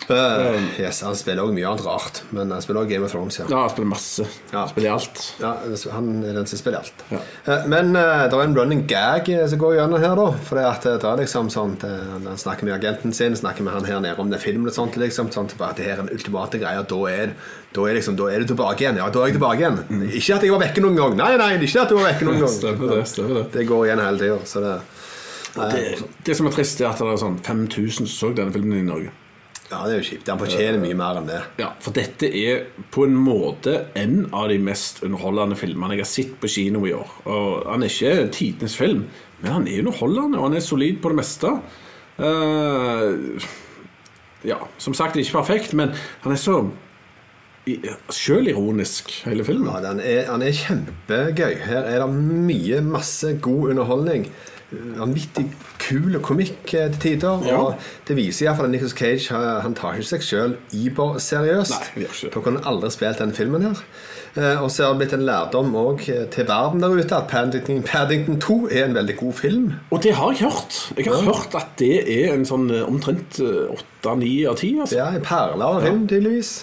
[0.07, 3.39] Eh, yes, han spiller også mye annet rart, men han spiller også Game of Thrones,
[3.41, 3.47] ja.
[3.51, 4.27] Ja, han spiller masse.
[4.53, 4.61] Ja.
[4.61, 5.23] Han spiller alt.
[5.41, 5.51] Ja,
[5.91, 7.03] han er den som spiller alt.
[7.11, 7.19] Ja.
[7.47, 10.27] Uh, Men uh, det er en running gag eh, som går gjennom her, da.
[10.47, 14.21] For det, er liksom sånn Han snakker med agenten sin, snakker med han her nede
[14.23, 14.95] om den filmen og sånt.
[14.95, 16.85] liksom Sånn at det her er den ultimate greia.
[16.87, 17.33] Da er,
[17.75, 19.01] da, er liksom, da er du tilbake igjen.
[19.01, 20.07] Ja, da er jeg tilbake igjen.
[20.07, 21.17] Ikke at jeg var vekke noen gang.
[21.19, 22.53] Nei, nei, ikke at du var vekke noen gang.
[22.53, 22.59] Mm.
[22.61, 23.03] Stemmer det.
[23.11, 24.39] stemmer det Det går igjen hele tida.
[24.47, 24.77] Så det
[25.57, 28.77] det, det som er trist, er at det er sånn 5000 som så denne filmen
[28.77, 29.13] i Norge.
[29.67, 30.29] Ja, det er jo kjipt.
[30.31, 31.41] Han fortjener mye mer enn det.
[31.59, 36.11] Ja, For dette er på en måte en av de mest underholdende filmene jeg har
[36.11, 37.13] sett på kino i år.
[37.27, 39.05] Og Han er ikke tidenes film,
[39.41, 41.53] men han er underholdende, og han er solid på det meste.
[42.17, 43.43] Uh,
[44.47, 45.91] ja, som sagt ikke perfekt, men
[46.23, 46.61] han er så
[48.13, 49.67] sjølironisk, hele filmen.
[49.67, 51.57] Ja, den er, han er kjempegøy.
[51.67, 54.29] Her er det mye, masse god underholdning.
[54.67, 55.45] Vanvittig
[55.79, 57.45] kul komikk eh, til tider.
[57.47, 57.59] Ja.
[57.61, 60.55] Og det viser iallfall at Nicholas Cage han, tar ikke seg sjøl
[61.23, 61.71] seriøst.
[61.71, 62.31] Nei, det gjør ikke.
[62.33, 63.83] Da kunne han aldri spilt den filmen her.
[64.35, 65.71] Eh, og så har det blitt en lærdom
[66.03, 69.69] til verden der ute at Paddington, Paddington 2 er en veldig god film.
[69.89, 70.81] Og det har jeg hørt.
[70.97, 74.73] Jeg har hørt at det er en sånn eh, omtrent åtte-ni av ti.
[74.81, 74.99] Altså.
[74.99, 76.57] Er en perle av en film, tydeligvis.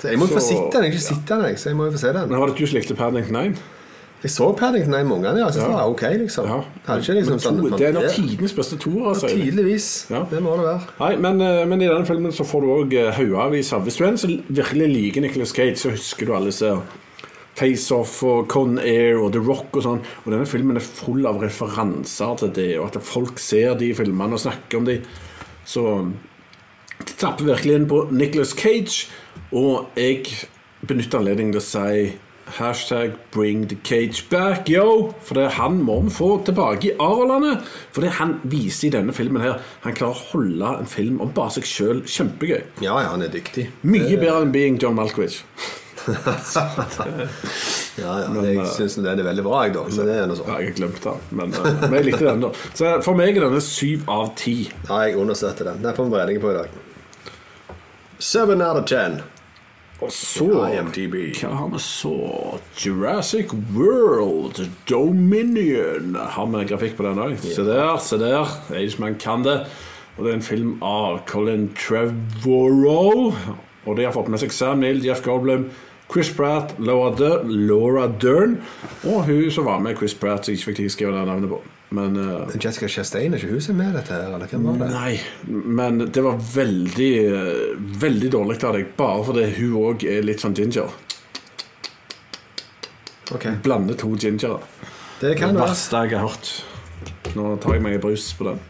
[0.00, 0.88] Så jeg må jo få sitte den.
[0.88, 2.28] Jeg har ikke sett den, jeg, så jeg må jo få se den.
[2.28, 3.62] Men Var det du som likte Paddington 1?
[4.24, 5.44] Jeg så Paddington en mange ganger.
[5.44, 5.68] Jeg synes Ja.
[5.68, 6.46] det var ok, liksom.
[6.48, 6.60] Ja.
[6.86, 9.08] Det ikke liksom Men sånn to, det er nok tidenes beste toer.
[9.10, 9.28] Altså.
[9.28, 9.88] Tydeligvis.
[10.10, 10.22] Ja.
[10.30, 10.80] Det må det være.
[11.00, 14.04] Nei, men, eh, men i denne filmen så får du òg haugevis av Hvis du
[14.04, 16.72] er en som virkelig liker Nicholas Cage, så husker du alle disse
[17.54, 20.00] Face-Off og Con Air og The Rock og sånn.
[20.24, 24.32] Og denne filmen er full av referanser til det, og at folk ser de filmene
[24.32, 25.00] og snakker om de.
[25.64, 25.84] Så
[27.04, 29.06] det tapper virkelig inn på Nicholas Cage,
[29.52, 30.24] og jeg
[30.86, 32.12] benytter anledningen til å si
[32.44, 35.14] Hashtag bring the cage back, yo!
[35.24, 37.64] For det er han må vi få tilbake i Arolandet.
[37.90, 41.32] For det han viser i denne filmen her Han klarer å holde en film om
[41.34, 42.60] bare seg sjøl kjempegøy.
[42.84, 43.70] Ja, ja, han er dyktig.
[43.82, 45.40] Mye bedre enn Being John Malkovich.
[47.94, 49.84] Ja, ja, Men, jeg eh, syns den er veldig bra, jeg, da.
[49.94, 50.48] Så det er noe sånt.
[50.50, 52.50] Ja, jeg har glemt den, men, eh, men jeg likte den, da.
[52.74, 54.56] Så for meg er denne syv av ti.
[54.88, 55.78] Ja, jeg understøtter den.
[55.84, 56.74] Den får vi bredning på i dag.
[58.18, 59.20] Seven out of ten.
[60.02, 61.14] Og så IMDb.
[61.38, 62.14] Hva har vi så?
[62.80, 64.58] Jurassic World
[64.90, 66.16] Dominion.
[66.18, 67.36] Har vi grafikk på den òg?
[67.44, 68.50] Se der, se der.
[68.74, 69.60] Ageman kan det.
[70.16, 73.32] Og det er en film av Colin Trevorrow.
[73.84, 75.68] Og de har fått med seg Sam Neill, Jeff Goldblum,
[76.10, 78.58] Chris Pratt, Laura Dern, Laura Dern
[79.08, 81.24] og hun som var med Chris Pratt, som ikke fikk tid til å skrive det
[81.28, 81.60] navnet på.
[81.94, 84.18] Men uh, Men Jessica Chastain, er ikke hun som er med dette?
[84.26, 84.90] Eller hvem var det?
[84.94, 85.14] Nei,
[85.78, 90.42] men det var veldig eh, Veldig dårlig av deg, bare fordi hun òg er litt
[90.42, 90.92] sånn ginger.
[93.32, 93.56] Okay.
[93.64, 94.60] Blande to gingere.
[95.20, 95.70] Det kan være.
[95.70, 96.50] verste jeg har hørt.
[97.34, 98.60] Nå tar jeg meg en brus på den.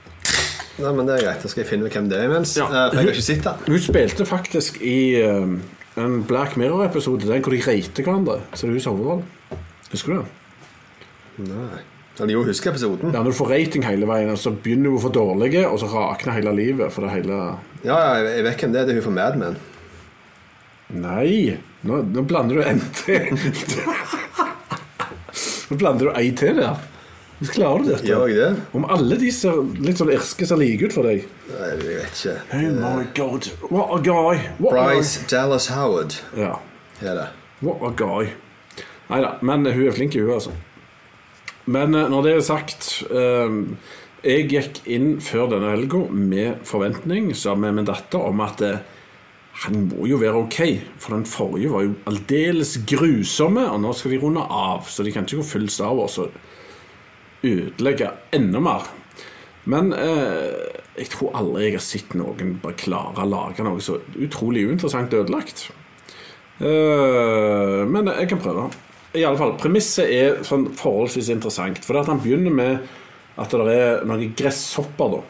[0.82, 1.42] Nei, men det er greit.
[1.42, 2.54] Da skal jeg finne ut hvem det er imens.
[2.58, 2.68] Ja.
[2.70, 3.64] Uh, jeg har ikke sett den.
[3.66, 5.56] Hun spilte faktisk i uh,
[6.00, 8.40] en Black Mirror-episode Den hvor de reiter hverandre.
[8.52, 9.26] Så det er hun som hovedrollen.
[9.92, 11.50] Husker du det?
[11.50, 11.82] Nei.
[12.20, 13.10] Eller jo, husker episoden.
[13.10, 15.80] Ja, Når du får rating hele veien, og så begynner hun å få dårlige, og
[15.82, 16.92] så rakner hele livet.
[16.94, 17.38] For det hele
[17.82, 18.86] Ja, ja, jeg vet hvem det er.
[18.86, 19.56] Det er hun fra Mad Men.
[20.94, 21.56] Nei!
[21.84, 23.34] Nå, nå blander du en til.
[25.68, 26.78] nå blander du ei til der.
[27.34, 28.06] Hvordan klarer du dette?
[28.06, 28.62] Gjør jeg det?
[28.78, 32.20] Om alle de ser litt sånn irske ser like ut for deg Nei, jeg vet
[32.20, 32.34] ikke.
[32.70, 34.38] Oh my god, what a guy!
[34.62, 36.14] What a Bryce Dallas Howard.
[36.38, 36.60] Ja,
[37.02, 37.26] er det.
[37.60, 38.30] what a guy.
[39.10, 40.54] Nei da, men hun er flink i huet, altså.
[41.66, 43.54] Men eh, når det er sagt eh,
[44.24, 48.82] Jeg gikk inn før denne helga med forventning sammen med min datter om at eh,
[49.64, 50.58] han må jo være ok,
[50.98, 55.12] for den forrige var jo aldeles grusomme, og nå skal de runde av, så de
[55.14, 56.34] kan ikke gå full Star Wars og
[57.46, 58.88] ødelegge enda mer.
[59.70, 64.00] Men eh, jeg tror aldri jeg har sett noen bare klare å lage noe så
[64.18, 65.68] utrolig uinteressant ødelagt.
[66.58, 68.68] Eh, men jeg kan prøve.
[69.14, 71.78] I alle fall, Premisset er sånn forholdsvis interessant.
[71.86, 72.88] For det at han begynner med
[73.38, 75.20] at det er noen gresshopper da,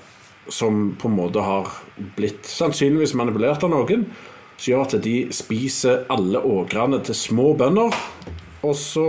[0.53, 1.69] som på en måte har
[2.17, 4.07] blitt sannsynligvis manipulert av noen,
[4.57, 7.97] som gjør at de spiser alle åkrene til små bønder,
[8.65, 9.05] og så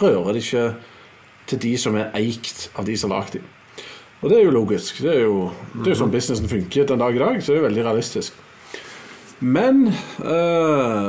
[0.00, 0.66] rører de ikke
[1.50, 3.46] til de som er eikt av de som har lagd dem.
[4.22, 5.02] Og det er jo logisk.
[5.02, 7.56] Det er jo, det er jo sånn businessen funker den dag i dag, så det
[7.56, 8.42] er jo veldig realistisk.
[9.42, 9.88] Men
[10.22, 11.08] eh,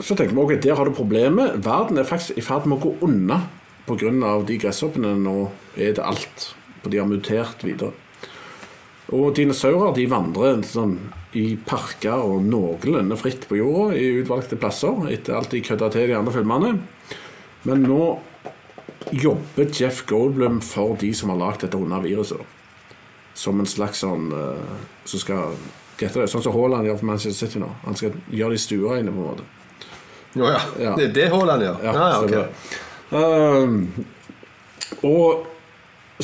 [0.00, 1.60] så tenker vi ok, der har du problemet.
[1.64, 3.44] Verden er faktisk i ferd med å gå unna
[3.86, 4.42] pga.
[4.46, 6.54] de gresshoppene nå er det alt.
[6.84, 7.92] Og de har mutert videre.
[9.12, 10.98] Og dinosaurer de vandrer sånn
[11.36, 16.08] i parker og noenlunde fritt på jorda i utvalgte plasser etter alt de kødda til
[16.08, 16.72] de andre filmene.
[17.64, 18.18] Men nå
[19.12, 22.40] jobber Jeff Goldblum for de som har lagd dette onde viruset.
[23.34, 25.56] Som en slags sånn uh, som skal
[25.98, 27.68] det, Sånn som Haaland gjør for Manchester City nå.
[27.84, 29.44] Han skal gjøre de stuereine, på en måte.
[30.34, 30.60] Å ja.
[30.82, 30.92] Ja.
[30.98, 31.76] Det er det Haaland gjør?
[31.84, 32.46] Ja, Ja, ja, stemmer ok.
[33.14, 33.74] Um,
[35.06, 35.46] og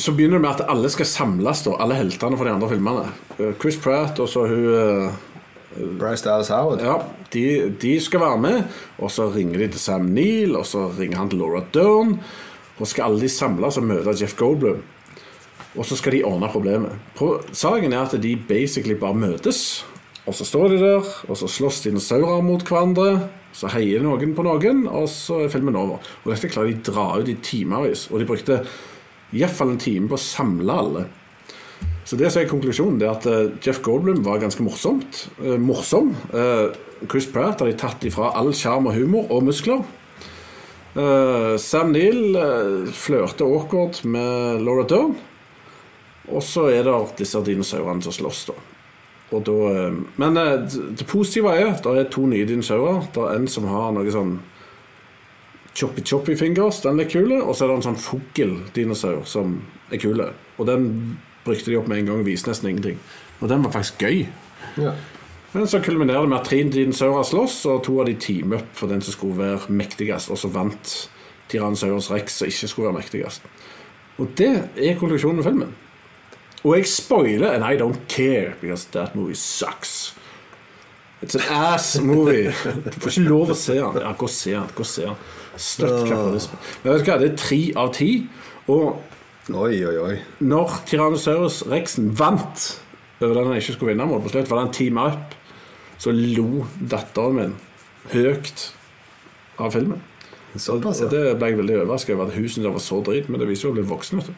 [0.01, 3.05] så begynner det med at alle skal samles, da, alle heltene fra de andre filmene.
[3.39, 5.11] Uh, Chris Pratt og så hun uh,
[5.99, 6.81] Bryce Dallas Howard.
[6.83, 6.97] Ja,
[7.33, 7.43] de,
[7.81, 8.63] de skal være med.
[8.99, 12.17] Og så ringer de til Sam Neill, og så ringer han til Laura Dern.
[12.81, 14.81] Og skal alle de samles og møte Jeff Goldblum.
[15.77, 16.97] Og så skal de ordne problemet.
[17.15, 19.85] Pro- Saken er at de basically bare møtes.
[20.27, 23.29] Og så står de der, og så slåss dinosaurer mot hverandre.
[23.53, 25.99] Så heier noen på noen, og så er filmen over.
[26.23, 28.07] Og dette klarer de å dra ut i timevis.
[28.11, 28.61] Og de brukte
[29.35, 31.07] iallfall en time på å samle alle.
[32.05, 35.27] Så det som er konklusjonen, det er at eh, Jeff Goldblum var ganske morsomt.
[35.43, 36.15] eh, morsom.
[36.33, 36.73] Eh,
[37.09, 39.83] Chris Pratt har de tatt ifra all sjarm og humor og muskler.
[40.91, 45.15] Eh, Sam Neill eh, flørter awkward med Laura Dern.
[46.31, 48.57] Og så er det disse dinosaurene som slåss, da.
[49.31, 50.55] Og da eh, men eh,
[50.99, 53.05] det positive er at det er to nye dinosaurer.
[53.15, 54.39] Det er en som har noe sånn
[55.77, 57.31] choppy choppy fingers, den er kul.
[57.39, 59.59] Og så er det en sånn fugldinosaur som
[59.91, 60.31] er kule.
[60.59, 60.91] Og den
[61.45, 62.99] brukte de opp med en gang og viste nesten ingenting.
[63.39, 64.25] Og den var faktisk gøy.
[64.81, 64.93] Ja.
[65.51, 68.75] Men så kulminerer det med at tre dinosaurer slåss, og to av de teamer opp
[68.77, 70.93] for den som skulle være mektigst, og så vant
[71.51, 73.47] Tyrannosaurus rex som ikke skulle være mektigst.
[74.21, 75.73] Og det er konklusjonen med filmen.
[76.63, 80.13] Og jeg spoiler, and I don't care, because that movie sucks.
[81.23, 81.41] It's an
[81.73, 82.49] ass movie.
[82.85, 83.97] Du får ikke lov å se den.
[84.01, 84.69] Ja, gå og se den.
[84.75, 85.15] Gå og se den.
[85.61, 86.59] Støtt kapitalisme.
[86.83, 88.11] Men vet du hva, det er tre av ti.
[88.71, 89.01] Og
[89.51, 90.13] Oi, oi, oi.
[90.45, 92.67] når Tyrannosaurus rexen vant
[93.19, 95.33] over den han ikke skulle vinne mot på slutt, var det en team up,
[96.01, 97.55] så lo datteren min
[98.13, 98.67] høyt
[99.61, 99.99] av filmen.
[100.55, 101.11] Såpass, Og ja.
[101.13, 103.69] det ble jeg veldig overrasket over at hun der var så drit, men det viser
[103.69, 104.19] jo å bli voksen.
[104.25, 104.33] du.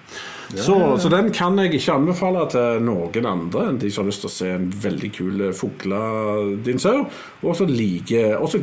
[0.61, 4.21] Så, så den kan jeg ikke anbefale til noen andre enn de som har lyst
[4.25, 7.07] til å se en veldig kul fugledinosaur,
[7.41, 8.61] og så liker Og så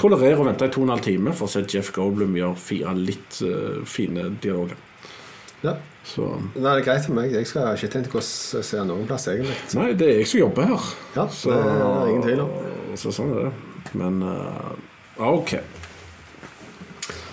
[0.00, 2.56] tolererer å vente i to og en halv time for å se Jeff Goldblum gjøre
[2.58, 4.76] fire litt uh, fine dialoger.
[5.62, 5.76] ja.
[6.10, 6.24] Så
[6.56, 7.32] Nei, det er greit for meg.
[7.36, 9.52] Jeg skal ikke tenke å se noen plass, egentlig.
[9.76, 10.86] Nei, det er jeg som jobber her.
[11.14, 12.54] Ja, det er ingen tvil om.
[12.98, 13.50] Så sånn er det.
[14.00, 14.72] Men uh,
[15.28, 15.52] OK.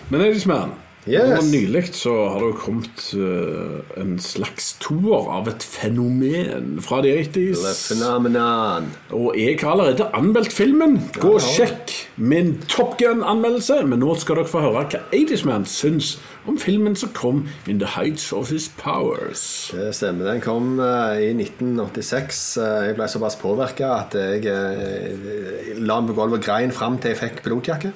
[0.10, 0.72] Men Edisman,
[1.08, 1.52] Yes.
[1.52, 7.14] nylig så har det jo kommet uh, en slags toer av et fenomen fra de
[7.22, 7.62] 80s.
[7.64, 8.90] The phenomenon.
[9.16, 11.00] Og jeg har allerede anmeldt filmen.
[11.16, 13.80] Gå og sjekk min Top Gun-anmeldelse.
[13.88, 17.88] Men nå skal dere få høre hva 80's-man syns om filmen som kom In the
[17.96, 19.72] Heights of His Powers.
[19.72, 20.34] Det stemmer.
[20.34, 22.46] Den kom uh, i 1986.
[22.60, 27.00] Eh, jeg ble såpass påvirka at jeg uh, la den på gulvet og grein fram
[27.00, 27.96] til jeg fikk pilotjakke.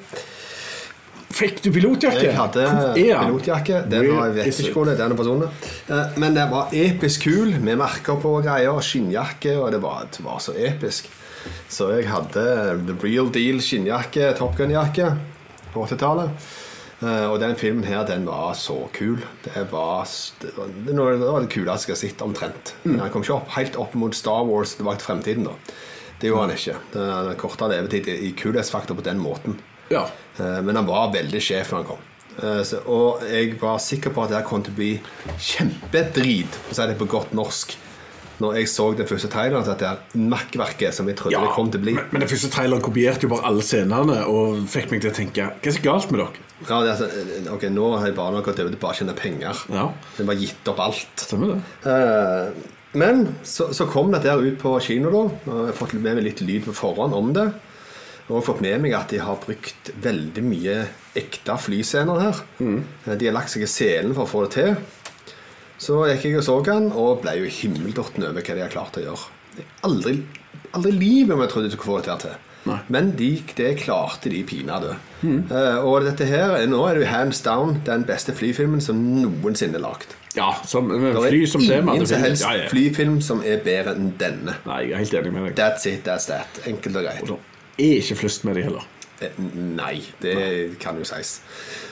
[1.31, 2.23] Fikk du pilotjakke?
[2.25, 2.65] Jeg hadde
[2.95, 3.81] pilotjakke.
[3.89, 5.05] Den var, jeg vet ikke hvor det er.
[5.11, 5.67] Er forsvunnet.
[5.89, 8.79] Eh, Men den var episk kul, med merker på og greier.
[8.83, 11.07] Skinnjakke, og det var, det var så episk.
[11.71, 12.43] Så jeg hadde
[12.87, 15.07] the real deal skinnjakke, Top Gun-jakke,
[15.73, 16.29] på 80-tallet.
[17.01, 19.23] Eh, Og den filmen her, den var så kul.
[19.47, 20.05] Det var,
[20.41, 22.75] det var, det var det, var det kuleste jeg har sett, omtrent.
[22.83, 22.99] Mm.
[22.99, 25.55] Den kom ikke opp helt opp mot Star Wars tilbake til fremtiden, da.
[26.21, 26.75] Det gjorde han ikke.
[26.93, 29.55] Den korta levetid i kulhetsfaktor på den måten.
[29.91, 30.05] Ja.
[30.39, 32.07] Eh, Men han var veldig sjef når han kom.
[32.41, 34.91] Eh, Og jeg var sikker på at det kom til å bli
[35.37, 37.75] kjempedrit, for å si det på godt norsk,
[38.41, 41.77] når jeg så den første traileren til dette makkverket som jeg trodde det kom til
[41.81, 41.93] å bli.
[41.93, 45.13] Men, men den første traileren kopierte jo bare alle scenene og fikk meg til å
[45.13, 46.47] tenke Hva er så galt med dere?
[46.65, 49.15] Ja, det er altså, ok, Nå har jeg bare gått over til bare å tjene
[49.17, 49.61] penger.
[49.73, 49.85] Ja.
[50.17, 51.21] Jeg bare gitt opp alt.
[51.21, 51.61] Stemmer det?
[51.93, 55.21] Eh, Men så, så kom dette ut på kino, da.
[55.45, 57.45] Jeg har fått med meg litt lyd på forhånd om det.
[58.31, 60.75] Jeg har fått med meg at de har brukt veldig mye
[61.19, 62.37] ekte flyscener her.
[62.63, 62.77] Mm.
[63.19, 64.77] De har lagt seg i selen for å få det til.
[65.81, 68.99] Så gikk jeg og så den, og ble jo himmeldotten over hva de har klart
[69.01, 69.27] å gjøre.
[69.83, 70.13] Aldri,
[70.77, 72.39] aldri livet om jeg trodde de skulle få det til.
[72.69, 72.77] Nei.
[72.93, 73.27] Men de,
[73.57, 74.93] det klarte de pinadø.
[75.25, 79.79] Eh, og dette her, nå er det jo hands down den beste flyfilmen som noensinne
[79.81, 80.13] er lagd.
[80.37, 81.95] Ja, som, men Det fly er som tema.
[81.97, 82.67] ingen som helst Ja, ja.
[82.71, 84.55] flyfilm som er bedre enn denne.
[84.69, 85.57] Nei, jeg er helt enig med deg.
[85.59, 86.61] That's it, that's that.
[86.69, 87.33] Enkelt og greit.
[87.79, 88.87] Er ikke flust med de heller.
[89.21, 89.35] Eh,
[89.77, 91.39] Nei, det kan jo sies.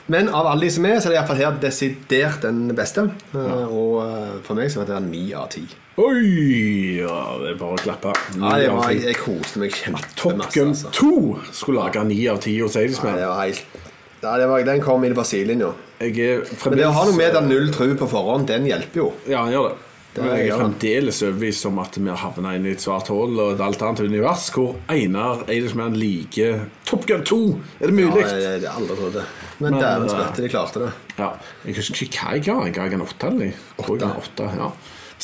[0.10, 3.06] Men av alle de som er, så er det iallfall her desidert den beste.
[3.36, 3.60] Ja.
[3.68, 5.66] Og eh, for meg så var det ni av ti.
[6.00, 7.02] Oi!
[7.02, 8.16] Ja, det er bare å klappe.
[8.38, 10.56] Ja, jeg var, jeg, jeg koste meg Top kjempemasse.
[10.56, 10.94] Gun Altså.
[10.96, 13.78] 2 skulle lage ni av ti hos Ja, det var helt
[14.20, 15.70] ja, det var, Den kom inn på sidelinja.
[16.00, 19.08] Er Men det å ha noe med den null tru på forhånd, den hjelper jo.
[19.28, 19.89] Ja, han gjør det.
[20.20, 23.08] Det Men jeg er fremdeles overbevist om at vi har havna inn i et svart
[23.14, 27.38] hull og et alt annet univers hvor Einar Eidesmann liker Top Gun 2.
[27.80, 28.26] Er det mulig?
[28.26, 29.24] Ja, jeg, jeg aldri trodde det.
[29.60, 30.90] Men, Men, dæven eh, spøtte, de klarte det.
[31.22, 31.30] Ja.
[31.64, 32.58] Jeg husker ikke hva jeg ga.
[32.68, 34.70] Jeg ga en åtte eller jeg åtte, ja.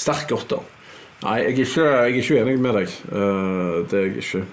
[0.05, 0.71] Sterk åtter.
[1.25, 2.95] Nei, jeg er ikke, jeg er ikke enig med deg.
[3.11, 4.45] Eh, det er jeg ikke.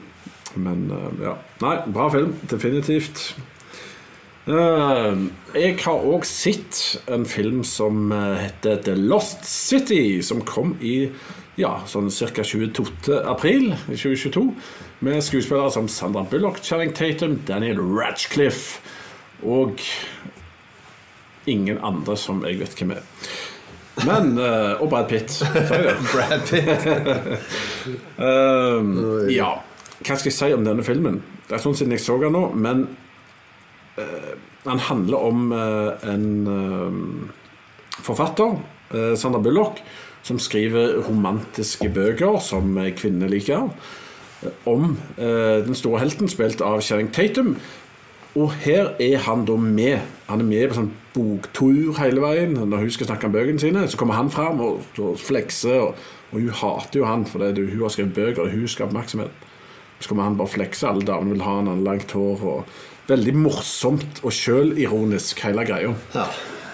[0.67, 1.39] Men eh, ja.
[1.63, 2.35] Nei, bra film.
[2.51, 3.29] Definitivt.
[4.43, 5.19] Eh,
[5.55, 11.13] jeg har òg sett en film som eh, heter The Lost City, som kom i
[11.61, 12.43] ja, sånn ca.
[12.43, 13.21] 22.
[13.23, 14.43] april 2022.
[15.07, 18.83] Med skuespillere som Sandra Bullock, Channing Tatum, Daniel Radcliffe
[19.47, 19.79] og
[21.47, 23.07] ingen andre som jeg vet hvem er.
[24.09, 25.39] Men eh, Og Brad Pitt.
[26.13, 26.89] Brad Pitt.
[28.23, 29.57] Um, ja,
[30.07, 31.17] hva skal jeg si om denne filmen?
[31.49, 32.85] Det er sånn siden jeg så den nå, men
[33.99, 34.33] eh,
[34.65, 38.61] den handler om eh, en eh, forfatter,
[39.17, 39.79] Sandra Bullock,
[40.21, 43.71] som skriver romantiske bøker som kvinner liker,
[44.69, 47.55] om den store helten spilt av Channing Tatum.
[48.37, 50.05] Og her er han da med.
[50.29, 52.55] Han er med på sånn boktur hele veien.
[52.57, 55.89] Når hun skal snakke om bøkene sine, så kommer han fram og, og flekser.
[55.89, 58.91] Og, og hun hater jo han fordi hun har skrevet bøker, og hun skal ha
[58.91, 59.45] oppmerksomhet.
[60.01, 60.89] Så kommer han bare flekse.
[60.89, 62.47] Alle damene vil ha han, han har langt hår.
[62.55, 62.65] Og
[63.09, 65.95] veldig morsomt og sjølironisk, hele greia.
[66.15, 66.27] Ja.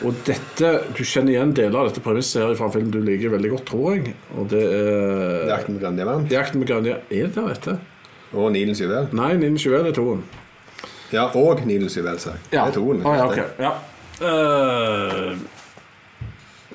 [0.07, 3.33] Og dette, du kjenner igjen deler av dette premisset her fra en film du liker
[3.35, 4.13] veldig godt, tror jeg.
[4.39, 6.31] Og det er Jakten med Grønn diamant.
[6.31, 7.79] Jakten med Grønne Er det der dette?
[8.33, 9.09] Og Nilens juvel.
[9.17, 10.23] Nei, 1921 er toen.
[11.11, 12.45] Ja, og Nilens juvel, sa jeg.
[12.53, 13.03] Det er toen.
[13.09, 13.39] Ah, ja, ok.
[13.59, 13.73] ja.
[14.19, 15.35] Uh,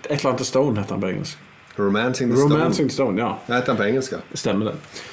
[0.09, 1.49] et eller annet Stone heter han på engelsk.
[1.77, 2.53] Romancing the Stone.
[2.53, 3.31] Romancing Stone, ja.
[3.47, 4.11] Det heter han på engelsk.
[4.17, 4.19] ja.
[4.33, 5.03] Stemmer det.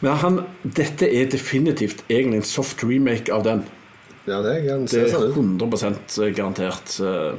[0.00, 3.64] Men han, dette er definitivt egentlig en soft remake av den.
[4.26, 5.36] Ja, det Det er sånn ut.
[5.38, 7.00] 100 garantert.
[7.00, 7.38] eh.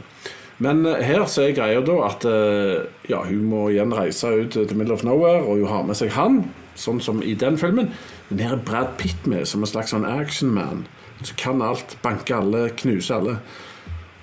[0.59, 4.55] Men eh, her så er greia da at eh, ja, hun må igjen reise ut
[4.55, 7.91] til middle of nowhere, og hun har med seg han, sånn som i den filmen.
[8.29, 10.85] Men her er Brad Pitt med som en slags sånn actionman.
[11.21, 13.37] Som kan alt, banke alle, knuse alle.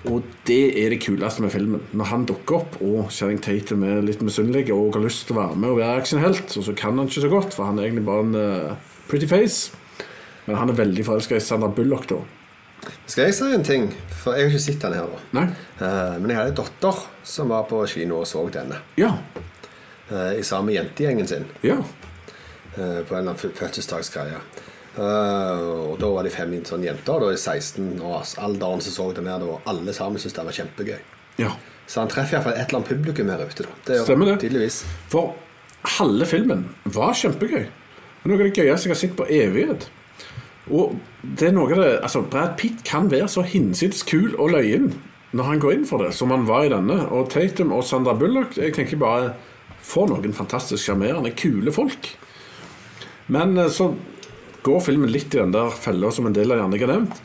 [0.05, 1.81] Og det er det kuleste med filmen.
[1.97, 5.41] Når han dukker opp, og Channing Tatum er litt misunnelig og har lyst til å
[5.41, 7.87] være med og være actionhelt, og så kan han ikke så godt, for han er
[7.87, 9.73] egentlig bare en uh, pretty face.
[10.45, 12.19] Men han er veldig forelska i Sandra Bullock, da.
[13.07, 13.87] Skal jeg si en ting?
[14.23, 15.07] For jeg har ikke sett den her.
[15.37, 15.43] Nei?
[15.79, 18.77] Eh, Men jeg hadde en datter som var på kino og så denne.
[18.97, 19.11] Ja.
[20.11, 21.45] eh, I sammen med jentegjengen sin.
[21.63, 21.77] Ja.
[22.77, 24.39] eh, På en eller annen fø- fødselsdagsgreie.
[24.97, 27.19] Og da var de fem sånne jenter.
[27.19, 30.99] Da i 16-årsalderen som så den her, og alle sammen syntes det var kjempegøy.
[31.37, 31.51] ja.
[31.87, 33.61] Så han treffer iallfall et eller annet publikum her ute.
[33.63, 34.39] da det Stemmer det.
[34.41, 34.79] Tydeligvis.
[35.11, 35.35] For
[35.99, 37.67] halve filmen var kjempegøy.
[38.25, 39.85] Noe av det gøyeste jeg har sett på evighet.
[40.73, 44.55] Og det er noe av det Altså, Brad Pitt kan være så hinsides kul og
[44.55, 44.93] løyen
[45.35, 46.95] når han går inn for det, som han var i denne.
[47.11, 49.33] Og Tatum og Sandra Bullock Jeg tenker bare
[49.83, 52.13] For noen fantastisk sjarmerende, kule folk.
[53.27, 53.91] Men eh, så
[54.65, 57.19] går filmen litt i den der fella som en del av andre har nevnt.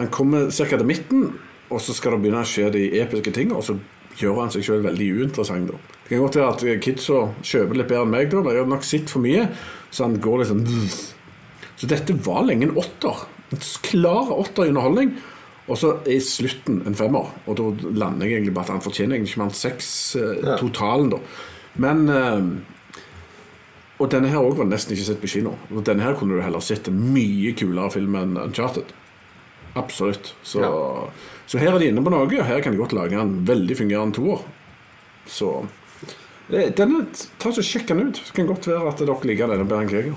[0.00, 0.66] Han kommer ca.
[0.66, 1.28] til midten,
[1.70, 3.76] og så skal det begynne å skje de episke tingene, og så
[4.18, 5.70] gjør han seg sjøl veldig uinteressant.
[5.70, 5.78] da.
[6.02, 8.42] Det kan godt være at kidsa kjøper litt bedre enn meg, da.
[8.42, 9.46] men Jeg har nok sett for mye,
[9.94, 10.66] så han går litt sånn
[11.82, 13.24] Så dette var lenge en åtter.
[13.52, 15.16] En klar åtter i underholdning.
[15.70, 19.14] Og så er slutten en femmer, og da lander jeg egentlig på at han fortjener
[19.16, 21.20] egentlig ikke mer enn seks eh, totalen, da.
[21.82, 22.48] Men eh,
[24.02, 25.52] Og denne her òg var nesten ikke sett på kino.
[25.70, 28.90] Og denne her kunne du heller sett en mye kulere film enn Uncharted.
[29.78, 30.32] Absolutt.
[30.42, 30.72] Så, Ja.
[31.46, 32.26] så her er de inne på noe.
[32.26, 34.42] og Her kan de godt lage en veldig fungerende toer.
[35.30, 35.52] Så
[36.50, 37.06] eh, denne,
[37.38, 38.18] ta så Sjekk den ut.
[38.26, 40.14] Så kan godt være at dere liker denne bedre enn jeg.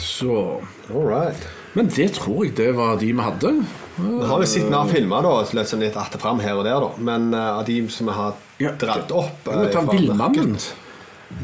[0.00, 1.48] Så All right.
[1.74, 3.50] Men det tror jeg det var de vi hadde.
[3.96, 6.80] Vi har jo sett mer filmer, da, litt sånn litt att fram her og der,
[6.82, 6.90] da.
[6.98, 10.56] Men eh, av de som vi har Ja, dratt opp Vi må ta eh, Villmannen.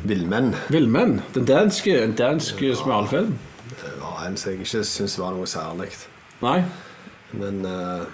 [0.07, 0.55] Villmenn.
[0.70, 1.20] Villmenn.
[1.34, 3.36] Den danske, en dansk smalfilm.
[3.70, 5.90] Det var en som jeg ikke syns var noe særlig.
[6.44, 6.61] Nei.
[7.34, 8.05] Men uh,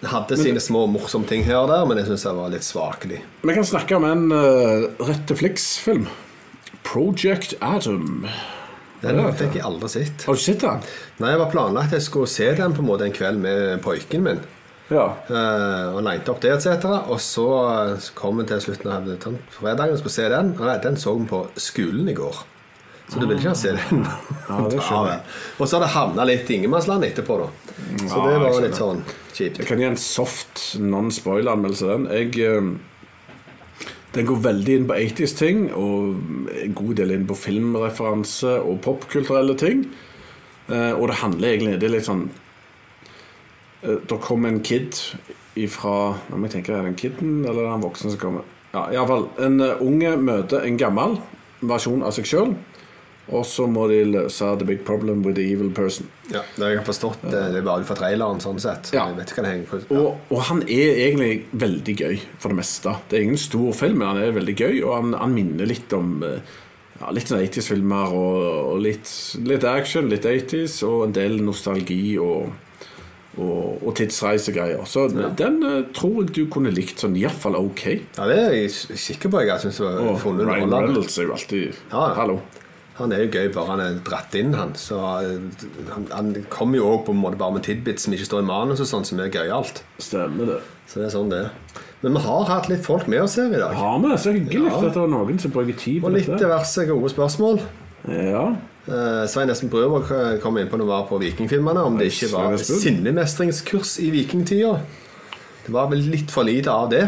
[0.00, 2.66] Det hadde sine små morsomme ting her og der, men jeg syns det var litt
[2.66, 3.20] svakelig.
[3.44, 6.08] Vi kan snakke om en uh, rett til Flix-film.
[6.86, 8.26] Project Adam.
[9.00, 10.24] Den Ja, fikk jeg aldri sett.
[10.26, 10.82] Har du sett den?
[11.20, 14.24] Nei, Jeg var planlagt jeg skulle se den på en måte en kveld med pojken
[14.26, 14.40] min.
[14.90, 15.06] Ja.
[15.30, 16.84] Uh, og leinte opp det, etc.
[17.08, 17.46] Og så
[18.18, 19.06] kom vi til slutten av
[19.54, 20.54] fredagen og skulle se den.
[20.58, 22.42] Og nei, den så vi på skolen i går.
[23.10, 24.04] Så du ville ikke se den.
[24.46, 25.22] Ja, det skjønner jeg.
[25.58, 27.48] Og så har det havna litt i ingenmannsland etterpå, da.
[28.04, 29.00] Så Ja, det var litt sånn
[29.34, 29.58] kjipt.
[29.58, 32.06] Jeg kan gi en soft non-spoiler-anmeldelse den.
[32.14, 32.68] Jeg, eh,
[34.14, 39.54] den går veldig inn på 80s-ting, og en god del inn på filmreferanse og popkulturelle
[39.58, 39.84] ting.
[40.70, 42.20] Eh, og det handler egentlig Det er litt sånn
[43.82, 44.94] eh, Det kommer en kid
[45.58, 48.44] ifra må jeg tenke, Er det en kiden eller er det en voksen som kommer?
[48.70, 49.26] Ja, iallfall.
[49.42, 51.18] En eh, unge møter en gammel
[51.66, 52.54] versjon av seg sjøl.
[53.30, 56.08] Og så må de løse the big problem with the evil person.
[56.32, 57.22] Ja, det har jeg forstått.
[57.22, 58.90] Det det er bare ut fra traileren, sånn sett.
[58.94, 59.04] Ja.
[59.10, 59.82] Jeg vet ikke hva det henger på.
[59.86, 60.00] Ja.
[60.00, 61.30] Og, og han er egentlig
[61.62, 62.96] veldig gøy, for det meste.
[63.10, 65.94] Det er ingen stor film, men han er veldig gøy, og han, han minner litt
[65.94, 66.56] om eh,
[67.00, 69.12] ja, litt sånn 80s-filmer, og, og litt,
[69.46, 72.50] litt action, litt 80s, og en del nostalgi og,
[73.38, 74.82] og, og tidsreisegreier.
[74.90, 77.84] Så den eh, tror jeg du kunne likt sånn iallfall ok.
[78.18, 79.44] ja, det er jeg sikker på.
[79.46, 80.74] Jeg syns det var funnet Ryan.
[80.74, 82.16] Reynolds er jo alltid Ja, ja.
[82.18, 82.40] Hallo.
[83.00, 84.74] Han er jo gøy bare han er dratt inn, han.
[84.76, 88.82] Så eh, han, han kommer jo òg bare med tidbits som ikke står i manus,
[88.84, 89.82] og sånn som er gøyalt.
[90.02, 90.58] Stemmer det.
[90.90, 91.78] Så det er sånn det er.
[92.00, 93.76] Men vi har hatt litt folk med oss her i dag.
[93.76, 94.12] Har vi?
[94.20, 94.76] Så hyggelig Ja.
[94.76, 97.60] at det er noen som bruker tid på Og litt diverse gode spørsmål.
[98.08, 98.44] Ja.
[98.88, 100.08] Uh, Svein Espen Brøvåg
[100.40, 104.78] kom inn på noe var på Vikingfilmene, om det ikke var sinnemestringskurs i vikingtida.
[105.66, 107.04] Det var vel litt for lite av det.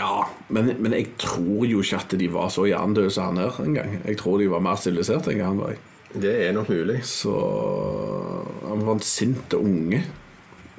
[0.00, 3.58] Ja, men, men jeg tror jo ikke at de var så hjernedøde som han er
[3.62, 3.98] engang.
[4.06, 5.76] Jeg tror de var mer siviliserte enn han var.
[6.10, 7.02] Det er nok mulig.
[7.06, 7.30] Så
[8.66, 10.00] han var en sint unge,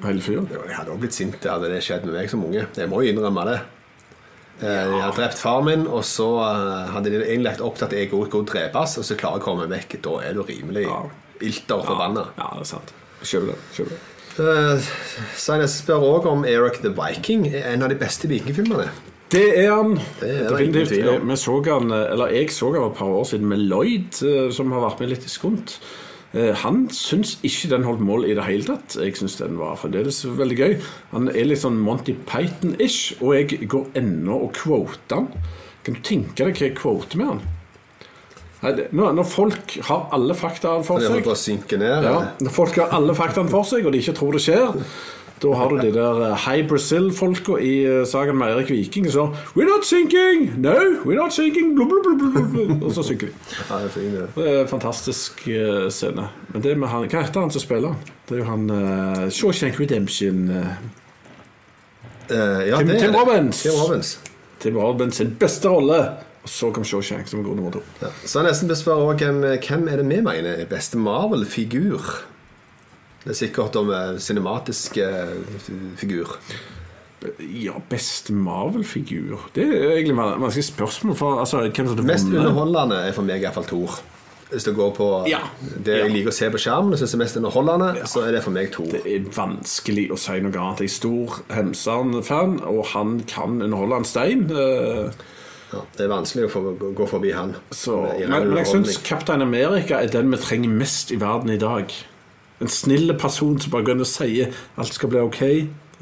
[0.02, 0.48] hele fyren.
[0.50, 2.66] Jeg hadde også blitt sint hadde det skjedd med meg som unge.
[2.76, 3.60] Jeg må jo innrømme det.
[4.62, 4.72] Ja.
[4.72, 7.94] Jeg hadde drept far min, og så eh, hadde de egentlig lagt opp til at
[7.96, 9.96] jeg også skulle drepes, og så klarer jeg å komme vekk.
[10.04, 11.00] Da er du rimelig Ja.
[11.42, 12.26] ilter og forbanna.
[12.38, 12.92] Ja, det er sant.
[13.22, 13.56] Kjøp det.
[13.78, 14.00] Kjøp det.
[14.32, 14.90] Uh,
[15.36, 18.86] Svein spør òg om Eric the Viking en av de beste vikingfilmene.
[19.32, 19.96] Det er han.
[20.20, 21.26] Det er Definitivt.
[21.28, 24.72] Vi så han, eller jeg så han et par år siden med Lloyd, eh, som
[24.74, 25.78] har vært med litt i skunt.
[26.34, 28.96] Eh, Han syns ikke den holdt mål i det hele tatt.
[29.00, 30.76] Jeg syns den var fremdeles veldig gøy.
[31.12, 35.28] Han er litt sånn Monty Python-ish, og jeg går ennå og quoter han.
[35.84, 37.42] Kan du tenke deg hva jeg quoter med han?
[38.62, 41.16] Når, når folk har alle fakta for Det seg
[42.06, 42.12] ja,
[42.46, 44.76] Når folk har alle faktaene for seg, og de ikke tror det skjer,
[45.42, 49.34] da har du de der eh, High Brazil-folka i eh, saken med Eirik Viking som
[49.56, 50.52] We're not sinking!
[50.62, 50.74] No,
[51.04, 51.74] we're not sinking!
[51.74, 52.78] Blu, blu, blu.
[52.86, 53.32] Og så synker de.
[54.36, 56.28] Det er en fantastisk eh, scene.
[56.54, 57.94] Men det med han, Hva heter han som spiller?
[58.28, 60.48] Det er jo han uh, Shawshank Redemption.
[62.30, 63.14] Eh, ja, Tim- Tim.
[63.14, 63.62] Robbins.
[63.62, 64.18] Tim Robbins.
[64.62, 66.02] Tim Robbins sin beste rolle.
[66.42, 67.82] Og så kom Shawshank som god nummer to.
[68.02, 68.10] Ja.
[68.24, 72.22] Så jeg nesten bespør også hvem, hvem er det vi mener er beste Marvel-figur?
[73.22, 75.36] Det er sikkert om eh, cinematisk eh,
[76.00, 76.36] figur.
[77.54, 81.14] Ja, best Marvel-figur Det er egentlig vanskelig spørsmål.
[81.16, 81.60] For, altså,
[82.02, 84.00] Mest underholdende er for meg iallfall Thor.
[84.52, 85.38] Hvis det går på Ja.
[85.84, 86.12] det jeg Ja.
[86.12, 88.72] liker å se på skjermen, og syns er mest underholdende, så er det for meg
[88.74, 88.90] Thor.
[88.90, 90.82] Det er vanskelig å si noe annet.
[90.82, 94.50] Jeg er stor Hemsan-fan, og han kan underholde en stein.
[94.50, 95.10] eh,
[95.72, 97.54] Ja, det er vanskelig å få, gå forbi han.
[97.70, 97.96] Så,
[98.28, 101.88] men, men jeg syns Kaptein Amerika er den vi trenger mest i verden i dag.
[102.60, 105.42] En snill person som bare går inn og sier alt skal bli ok,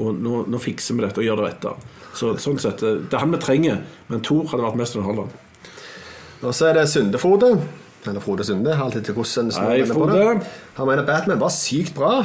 [0.00, 1.74] og nå, nå fikser vi dette og gjør det rette.
[2.16, 5.32] Så, sånn sett, eh, Det er han vi trenger, men Thor hadde vært mest underholdende.
[6.42, 7.50] Og så er det Sunde-Frode.
[8.08, 8.72] Eller Frode Sunde.
[8.72, 10.46] Alltid til hvordan en Hei, Frode.
[10.76, 12.22] Han mener Batman var sykt bra.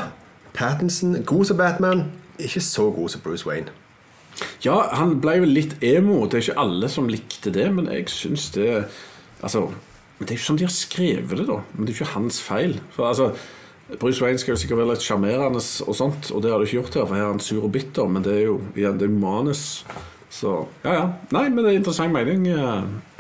[0.56, 2.06] Pattinson god som Batman.
[2.40, 3.74] Ikke så god som Bruce Wayne.
[4.66, 6.24] Ja, han ble vel litt emo.
[6.26, 8.86] Det er ikke alle som likte det, men jeg syns det
[9.44, 9.68] Altså,
[10.20, 11.60] Det er jo sånn de har skrevet det, da.
[11.76, 12.78] Men det er ikke hans feil.
[12.96, 13.34] For altså
[14.00, 16.80] Bruce Wayne skal jo sikkert være litt sjarmerende og sånt, og det har du ikke
[16.80, 19.06] gjort her, for her er han sur og bitter, men det er jo igjen, det
[19.10, 19.66] er manus.
[20.36, 20.52] Så
[20.84, 21.04] ja, ja.
[21.32, 22.50] Nei, men det er interessant mening.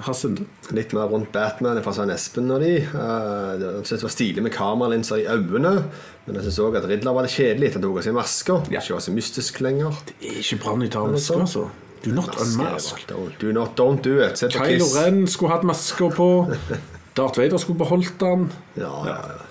[0.03, 0.43] Hassende.
[0.75, 2.73] Litt mer rundt Batman fra Svein Espen og de.
[2.91, 5.85] Uh, jeg synes det var stilig med kameralinser i øynene.
[6.25, 8.67] Men jeg syns òg at Ridler var litt kjedelig at han tok av seg masker.
[8.73, 8.81] Ja.
[8.81, 10.03] Ikke var så mystisk lenger.
[10.09, 11.65] Det er ikke bra nytt av maska, altså.
[12.03, 13.07] Do not unmask.
[13.39, 14.43] Do not, don't do it.
[14.51, 16.29] Kylo Ren skulle hatt masker på.
[17.17, 18.49] Darth Vader skulle beholdt den.
[18.75, 19.44] Ja, ja, ja.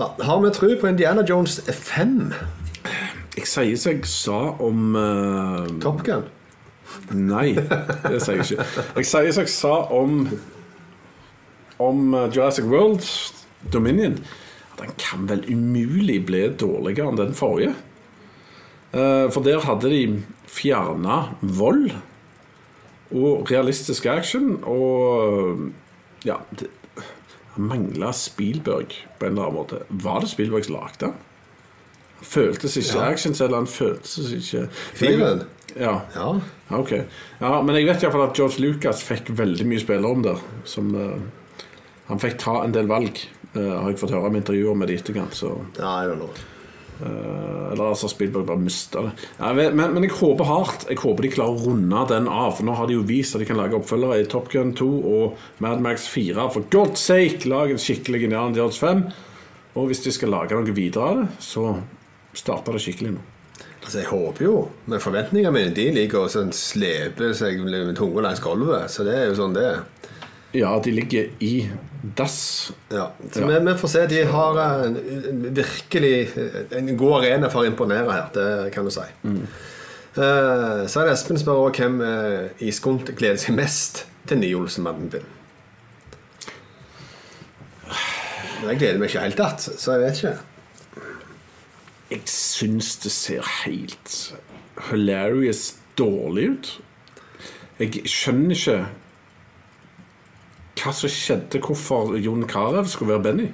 [0.00, 2.32] Har vi tro på Indiana Jones 5?
[3.36, 5.66] Jeg sier som jeg sa om uh...
[5.82, 6.24] Top Gun?
[7.14, 8.64] Nei, det sier jeg ikke.
[8.96, 10.22] Jeg sier som jeg sa om
[11.80, 13.06] Om eh, Jurassic World
[13.72, 14.18] Dominion
[14.72, 17.74] at den kan vel umulig bli dårligere enn den forrige.
[18.94, 20.02] Uh, For der hadde de
[20.48, 21.90] fjerna vold
[23.10, 25.70] og realistisk action og
[26.24, 26.36] Ja,
[27.56, 29.82] mangla Spielberg på en eller annen måte.
[29.88, 31.14] Var det Spielberg som lagde den?
[32.20, 33.08] Føltes ikke Ja.
[33.10, 35.44] action, eller han føltes ikke Filmen?
[35.76, 36.00] Ja.
[36.14, 36.40] Ja.
[36.68, 36.92] Ok.
[37.40, 40.38] Ja, men jeg vet iallfall at George Lucas fikk veldig mye spillerom der.
[40.64, 41.18] Som, uh,
[42.08, 43.16] han fikk ta en del valg,
[43.56, 45.34] uh, har jeg fått høre om intervjuer med det i etterkant.
[45.34, 46.18] Så, ja, jeg
[47.06, 49.12] eller altså Spielberg bare mista det.
[49.38, 52.56] Jeg vet- men, men jeg håper hardt Jeg håper de klarer å runde den av.
[52.56, 54.88] For nå har de jo vist at de kan lage oppfølgere i Top Gun 2
[55.14, 56.48] og Mad Max 4.
[56.52, 59.04] For God's sake, lag en skikkelig Indiana Jones 5.
[59.76, 61.76] Og hvis de skal lage noe videre av det, så
[62.34, 63.20] starter det skikkelig nå.
[63.82, 68.20] Altså, Jeg håper jo, men forventningene mine de ligger og sånn sleper seg med tunga
[68.26, 68.90] langs gulvet.
[68.92, 69.80] Så det er jo sånn det er.
[70.52, 71.54] Ja, de ligger i
[72.02, 72.72] dass.
[72.90, 73.10] Ja.
[73.32, 73.46] Så Ja.
[73.46, 74.06] Vi, vi får se.
[74.06, 74.96] De har en,
[75.28, 76.28] en virkelig
[76.70, 79.06] en god arena for å imponere her, det kan du si.
[79.22, 79.42] Mm.
[80.90, 82.72] så er det Espen spør også hvem uh, i
[83.14, 85.28] gleder seg mest til nye Olsen-mannen din.
[88.60, 90.38] Jeg gleder meg ikke helt tatt, så jeg vet ikke.
[92.10, 94.16] Jeg syns det ser helt
[94.90, 96.72] hilarious dårlig ut.
[97.80, 98.78] Jeg skjønner ikke
[100.80, 103.48] hva som skjedde, hvorfor Jon Carew skulle være Benny.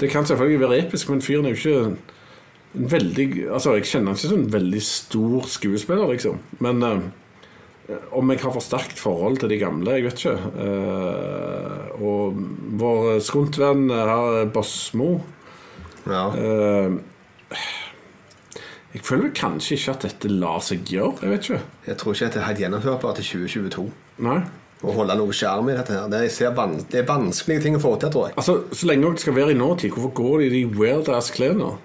[0.00, 1.98] Det kan selvfølgelig være episk, men fyren er jo ikke en
[2.72, 6.40] veldig Altså, jeg kjenner han ikke som en veldig stor skuespiller, liksom.
[6.64, 7.02] Men eh,
[8.12, 10.34] om jeg har for sterkt forhold til de gamle, jeg vet ikke.
[10.64, 12.40] Eh, og
[12.80, 15.14] vår skuntvenn her, Bosmo
[16.08, 16.26] Ja.
[16.34, 16.98] Eh,
[18.92, 21.22] jeg føler kanskje ikke at dette lar seg gjøre.
[21.22, 21.62] Jeg vet ikke.
[21.86, 23.86] Jeg tror ikke at det er helt gjennomførbart til 2022
[24.26, 24.40] Nei.
[24.82, 25.94] Å holde noe skjerm i dette.
[25.94, 28.36] her Det, van det er vanskelige ting å få til, tror jeg.
[28.36, 31.76] Altså, Så lenge det skal være i nåtid, hvorfor går de i de weird-ass klærne?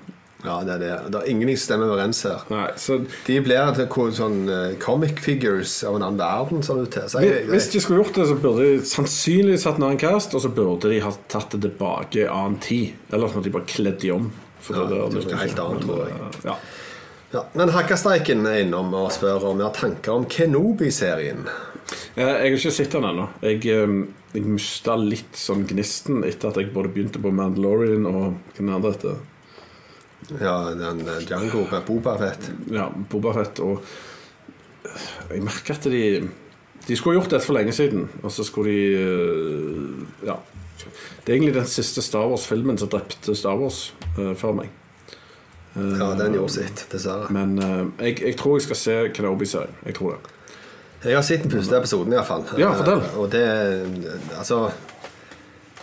[0.46, 1.12] Ja, Det er det.
[1.12, 2.44] Det er ingenting som stemmer overens her.
[2.50, 6.88] Nei, så De blir til sånn eh, comic figures av en annen verden, ser det
[6.88, 7.08] ut til.
[7.10, 10.36] Hvis jeg, hvis de skulle gjort det, så burde de sannsynligvis hatt en annen cast,
[10.38, 12.94] og så burde de ha tatt det tilbake i annen tid.
[13.12, 14.30] Eller sånn at de bare kledd de om.
[14.62, 16.20] For Ja, det, det er noe helt annet, tror jeg.
[16.46, 16.58] Ja.
[17.34, 17.46] ja.
[17.58, 21.48] Men Hakkastreiken er innom og spør om vi har tanker om Kenobi-serien.
[22.16, 23.28] Eh, Jeg har ikke sett den ennå.
[23.42, 23.94] Jeg, eh,
[24.34, 28.70] jeg mista litt sånn gnisten etter at jeg både begynte på Mandalorian og hva den
[28.74, 29.18] andre heter.
[30.42, 32.50] Ja, den eh, Django med Boba Fett.
[32.74, 33.60] ja, Bobafett.
[33.64, 33.84] Og
[34.84, 36.30] eh, Jeg merker at de
[36.88, 40.38] De skulle gjort dette for lenge siden, og så skulle de Ja.
[41.26, 44.70] Det er egentlig den siste Star Wars-filmen som drepte Star Wars uh, for meg.
[45.76, 47.28] Uh, Ja, den gjorde sitt, dessverre.
[47.34, 49.74] Men uh, jeg, jeg tror jeg skal se Kenobi-serien.
[49.86, 50.32] Jeg tror det.
[51.04, 52.46] Jeg har sett den første episoden, iallfall.
[52.58, 53.04] Ja, fortell.
[53.22, 53.44] Og det
[54.38, 54.72] Altså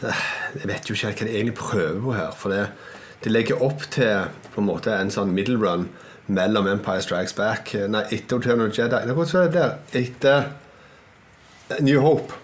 [0.03, 0.25] eh,
[0.59, 2.33] Jeg vet jo ikke helt hva de egentlig prøver på her.
[2.39, 2.65] For det,
[3.25, 5.89] de legger opp til på en måte en sånn middle run
[6.27, 9.73] mellom Empire Strikes Back Nei, etter Return of the Jedi Nei, hvordan var det der?
[10.01, 12.37] Etter New Hope.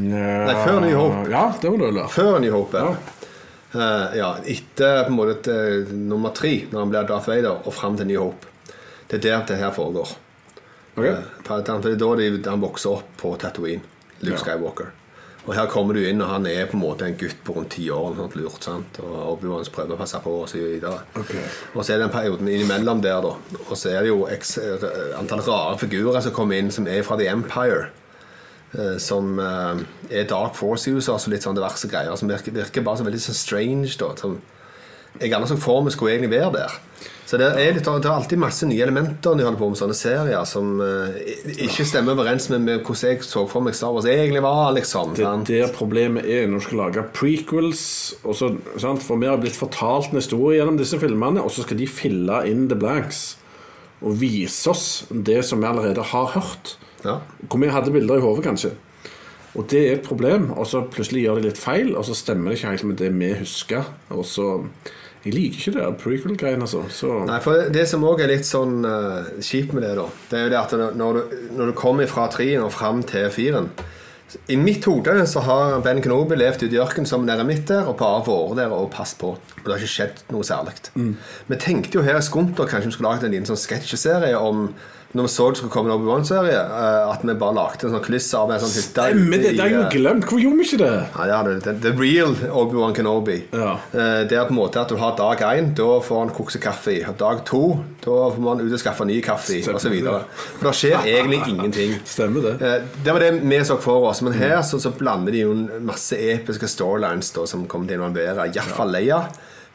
[0.00, 1.26] Nei, før New Hope.
[1.28, 2.08] Ja, det var det, være.
[2.14, 2.80] Før New Hope.
[2.80, 3.20] Ja.
[3.70, 5.56] Eh, ja, etter på en måte
[5.92, 8.48] nummer tre, når han blir Darth Vader, og fram til New Hope.
[9.10, 10.14] Det er der det her foregår.
[11.00, 11.08] Ok.
[11.08, 11.96] Eh,
[12.44, 13.82] da han vokser opp på Tatooine.
[14.20, 14.42] Luke Ja.
[14.44, 14.90] Skywalker.
[15.46, 17.70] Og her kommer du inn, og han er på en måte en gutt på rundt
[17.72, 18.10] ti år.
[18.18, 18.98] Sånt lurt, sant?
[19.00, 20.98] Og Obi-Wan prøver å passe på, og så videre.
[21.16, 21.40] Okay.
[21.74, 23.32] Og så er det den perioden innimellom der, da.
[23.70, 24.58] Og så er det jo x
[25.16, 27.88] antall rare figurer som kommer inn, som er fra The Empire.
[28.78, 29.80] eh, Som eh,
[30.10, 32.14] er Dark Force-user, altså litt sånn diverse greier.
[32.16, 34.12] Som virker, virker bare så veldig sånn strange, da.
[34.20, 34.42] Som
[35.18, 36.76] jeg aner ikke for meg skulle egentlig være der.
[37.30, 39.78] Så det er, litt, det er alltid masse nye elementer når de holder på med
[39.78, 41.14] sånne serier som uh,
[41.62, 44.72] ikke stemmer overens med, med hvordan jeg så for meg Star Wars egentlig var.
[44.74, 47.84] liksom Det er der problemet er når du skal lage prequels.
[48.18, 48.50] Så,
[48.82, 49.04] sant?
[49.06, 52.42] For vi har blitt fortalt en historie gjennom disse filmene, og så skal de fylle
[52.50, 53.36] inn the blanks
[54.00, 56.74] og vise oss det som vi allerede har hørt.
[57.04, 57.20] Ja.
[57.46, 58.72] Hvor vi hadde bilder i hodet, kanskje.
[59.54, 60.50] Og det er et problem.
[60.56, 63.12] Og så plutselig gjør de litt feil, og så stemmer det ikke helt med det
[63.14, 63.86] vi husker.
[64.16, 64.48] Og så
[65.20, 66.86] Jeg liker ikke det prequel-greiene, altså.
[66.88, 70.38] Så Nei, for det, som òg er litt sånn uh, kjipt med det, da, det
[70.38, 73.68] er jo det at når du, når du kommer fra treen og fram til firen
[74.48, 77.90] I mitt hode så har Ben Kenobi levd ute i ørkenen som en eremitt der
[77.90, 79.34] og bare vært der og passet på.
[79.34, 80.78] Og det har ikke skjedd noe særlig.
[81.50, 84.70] Vi tenkte jo her i Skunter kanskje vi skulle lage en liten sånn sketsjeserie om
[85.12, 88.02] når vi så det skulle komme en Obi-Wan-serie, eh, at vi bare lagde en sånn
[88.04, 89.48] kliss av en sånn hytte Stemmer det!
[89.56, 90.26] Det har jeg jo eh, glemt.
[90.28, 90.90] Hvorfor gjorde vi ikke det?
[91.16, 93.40] ja, ja, det, det, the real Obi-Wan Kenobi.
[93.50, 93.72] Ja.
[93.90, 96.62] Eh, Det er på en måte at du har dag én, da får han kokse
[96.62, 97.02] kaffe i.
[97.18, 97.62] Dag to,
[98.06, 99.98] da får man ut og skaffe ny kaffe i, osv.
[100.60, 101.96] For det skjer egentlig ingenting.
[102.06, 102.72] Stemmer det.
[103.02, 104.22] Det var det vi så for oss.
[104.22, 107.98] Men her så, så blander de jo en masse episke storylines da, som kommer til
[107.98, 109.24] å involvere iallfall Leia.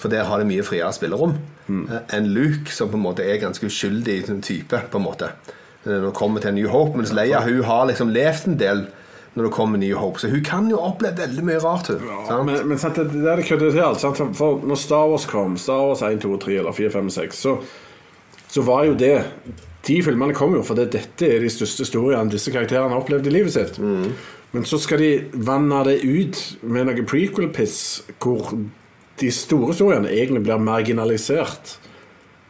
[0.01, 1.37] For der har det mye friere spillerom
[1.67, 1.85] mm.
[2.13, 4.81] enn Luke, som på en måte er ganske uskyldig type.
[4.91, 6.97] på en måte eh, Når det kommer til New Hope.
[6.97, 8.85] Mens Leia hun har liksom levd en del
[9.35, 10.19] når det kommer New Hope.
[10.19, 12.03] Så hun kan jo oppleve veldig mye rart, hun.
[12.27, 12.45] sant?
[12.47, 14.03] Men, men sant, det, det er det kødder til alt.
[14.03, 14.37] Sant?
[14.37, 17.57] For når Star Wars kom, Star Wars 1, 2, 3 eller 4, 5, 6, så,
[18.47, 19.17] så var jo det
[19.85, 23.35] De filmene kom jo fordi dette er de største historiene disse karakterene har opplevd i
[23.35, 23.75] livet sitt.
[24.55, 25.11] Men så skal de
[25.45, 27.77] vanne det ut med noe prequel-piss
[28.23, 28.55] hvor
[29.19, 31.77] de store historiene egentlig blir marginalisert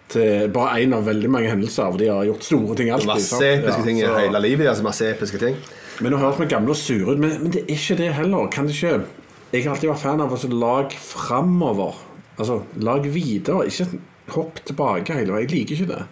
[0.10, 1.92] til bare én av veldig mange hendelser.
[1.92, 3.08] For de har gjort store ting alltid.
[3.10, 4.68] Masse episke Ja, ting i så- hele livet.
[4.68, 5.56] Altså masse episke ting.
[6.02, 8.48] men nå høres vi gamle og sure ut, men, men det er ikke det heller.
[8.52, 9.06] Kan det ikke
[9.54, 11.96] Jeg har alltid vært fan av å lage framover.
[12.38, 13.66] Altså, lag videre.
[13.68, 13.88] Ikke
[14.30, 15.48] hopp tilbake hele veien.
[15.48, 16.06] Jeg liker ikke det.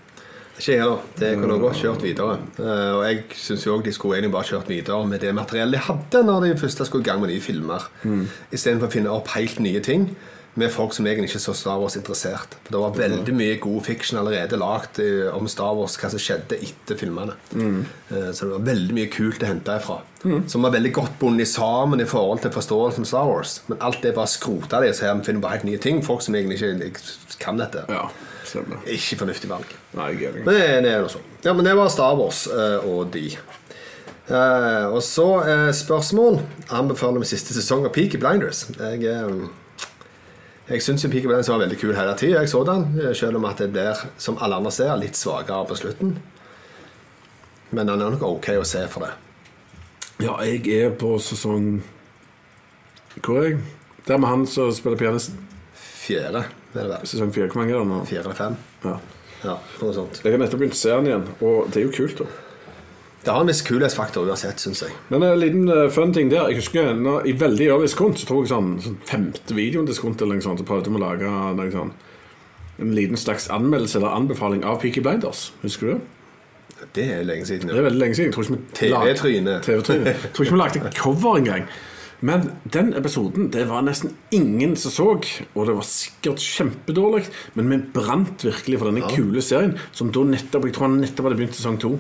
[0.59, 0.99] Ikke jeg heller.
[1.19, 2.37] Det kunne godt kjørt videre.
[2.59, 5.77] Eh, og jeg syns òg de skulle egentlig bare kjørt videre med det materiellet de
[5.79, 7.81] hadde når de først skulle i gang med nye filmer.
[8.03, 8.27] Mm.
[8.53, 10.15] Istedenfor å finne opp helt nye ting
[10.53, 12.55] med folk som egentlig ikke er så Star Wars interessert.
[12.65, 16.21] For det var veldig mye god fiction allerede lagd eh, om Star Wars, hva som
[16.21, 17.33] skjedde etter filmene.
[17.57, 17.79] Mm.
[18.09, 20.01] Så det var veldig mye kult å hente ifra.
[20.47, 23.55] Som var veldig godt bundet sammen i forhold til forståelsen av Star Wars.
[23.67, 26.03] Men alt det bare skrota de, så her finner bare helt nye ting.
[26.05, 27.83] Folk som egentlig ikke kan dette.
[27.91, 28.05] Ja,
[28.47, 28.85] stemmer.
[28.85, 29.73] Ikke fornuftig valg.
[29.97, 30.13] Nei.
[30.37, 31.25] Men det, er sånn.
[31.43, 33.25] Ja, men det var Star Wars eh, og de.
[34.29, 35.27] Og så
[35.75, 36.39] spørsmål.
[36.71, 38.67] Anbefaler vi siste sesong av Peaky Blinders.
[38.77, 39.03] Jeg,
[40.73, 42.41] jeg syns Peaky Blinders var veldig kul hele tida.
[42.41, 45.77] Jeg så den, selv om at det blir, som alle andre ser, litt svakere på
[45.77, 46.15] slutten.
[47.73, 49.13] Men den er nok ok å se for det.
[50.23, 51.81] Ja, jeg er på sesong
[53.17, 53.57] Hvor er jeg?
[54.07, 55.35] Der med han som spiller pianist.
[55.77, 56.43] Fjerde,
[56.73, 57.05] er det vel.
[57.07, 57.49] Sesong fire.
[57.51, 57.99] Hvor mange er det nå?
[58.09, 58.57] Fjerde eller fem.
[58.83, 58.97] Ja.
[59.43, 60.21] Ja, noe sånt.
[60.23, 62.23] Jeg har nettopp begynt å se den igjen, og det er jo kult.
[62.23, 62.42] da
[63.23, 64.95] Det har en viss kulhetsfaktor uansett, syns jeg.
[65.13, 66.49] Men en liten uh, fun ting der.
[66.51, 69.95] Jeg husker når, I veldig early sekund så tok jeg sånn, sånn femte videoen til
[69.95, 71.93] skont eller noe sånt, så prøvde vi å lage noe sånn,
[72.83, 75.51] en liten slags anmeldelse eller anbefaling av Peaky Blinders.
[75.63, 76.01] Husker du det?
[76.93, 77.71] Det er lenge siden.
[77.71, 78.35] Det er veldig lenge siden.
[78.35, 79.57] Tror TV-tryne.
[79.63, 80.15] TV-tryne.
[80.33, 81.67] Tror ikke vi lagde cover engang.
[82.23, 85.07] Men den episoden det var nesten ingen som så,
[85.55, 87.25] og det var sikkert kjempedårlig.
[87.55, 91.27] Men vi brant virkelig for denne kule serien, som da nettopp Jeg tror han nettopp
[91.29, 91.97] hadde begynt sesong to.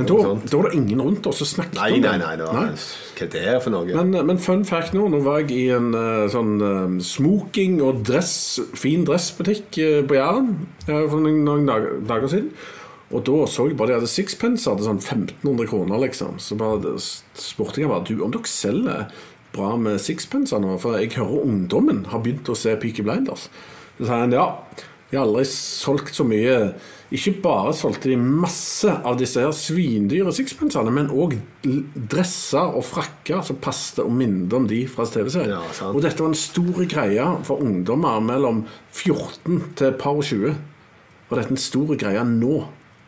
[0.00, 0.16] Men da,
[0.48, 2.24] da var det ingen rundt oss som snakket Nei, om nei, den.
[2.24, 2.34] nei.
[2.40, 2.58] Det var,
[3.20, 3.94] hva er det her for noe?
[4.00, 8.02] Men, men fun fact nå, nå var jeg i en eh, sånn eh, smoking- og
[8.08, 8.34] dress,
[8.80, 10.52] fin dressbutikk eh, på Jæren
[10.88, 12.52] eh, for noen, dager, dager siden.
[13.10, 16.36] Og da så jeg bare de hadde sixpence, hadde sånn 1500 kroner, liksom.
[16.38, 19.08] Så bare spurte jeg bare du, om dere selger
[19.50, 23.48] bra med sixpencer nå, for jeg hører ungdommen har begynt å se Peaky Blinders.
[23.98, 24.46] Så sa han ja,
[25.10, 26.54] de har aldri solgt så mye
[27.10, 31.34] Ikke bare solgte de masse av disse her svindyre sixpensene, men òg
[32.10, 35.56] dresser og frakker som passet og minnet om de fra TV-serien.
[35.58, 38.62] Ja, og dette var en stor greie for ungdommer mellom
[38.94, 40.54] 14 til par og 20.
[41.30, 42.60] Og dette er en stor greie nå.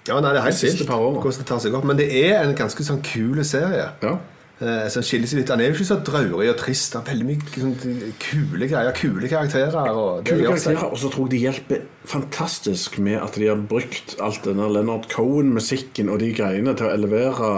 [0.09, 1.87] Ja, nei, det er helt vilt hvordan det tar seg opp.
[1.87, 3.93] Men det er en ganske sånn kul serie.
[4.03, 4.17] Ja.
[4.63, 5.51] Eh, som skiller seg litt.
[5.51, 6.95] Han er jo ikke så draurig og trist.
[6.95, 9.89] Han har veldig mye sånn, kule greier, kule karakterer.
[9.91, 13.65] Og det Kule karakterer, og så tror jeg de hjelper fantastisk med at de har
[13.73, 17.49] brukt alt denne Leonard Cohen-musikken og de greiene til å elevere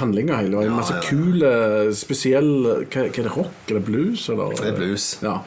[0.00, 0.72] handlinga hele veien.
[0.72, 1.52] Ja, Masse ja, kule,
[1.96, 4.24] spesiell hva, hva er det, rock eller blues?
[4.32, 4.56] Eller?
[4.56, 5.10] Det er blues.
[5.26, 5.42] Ja.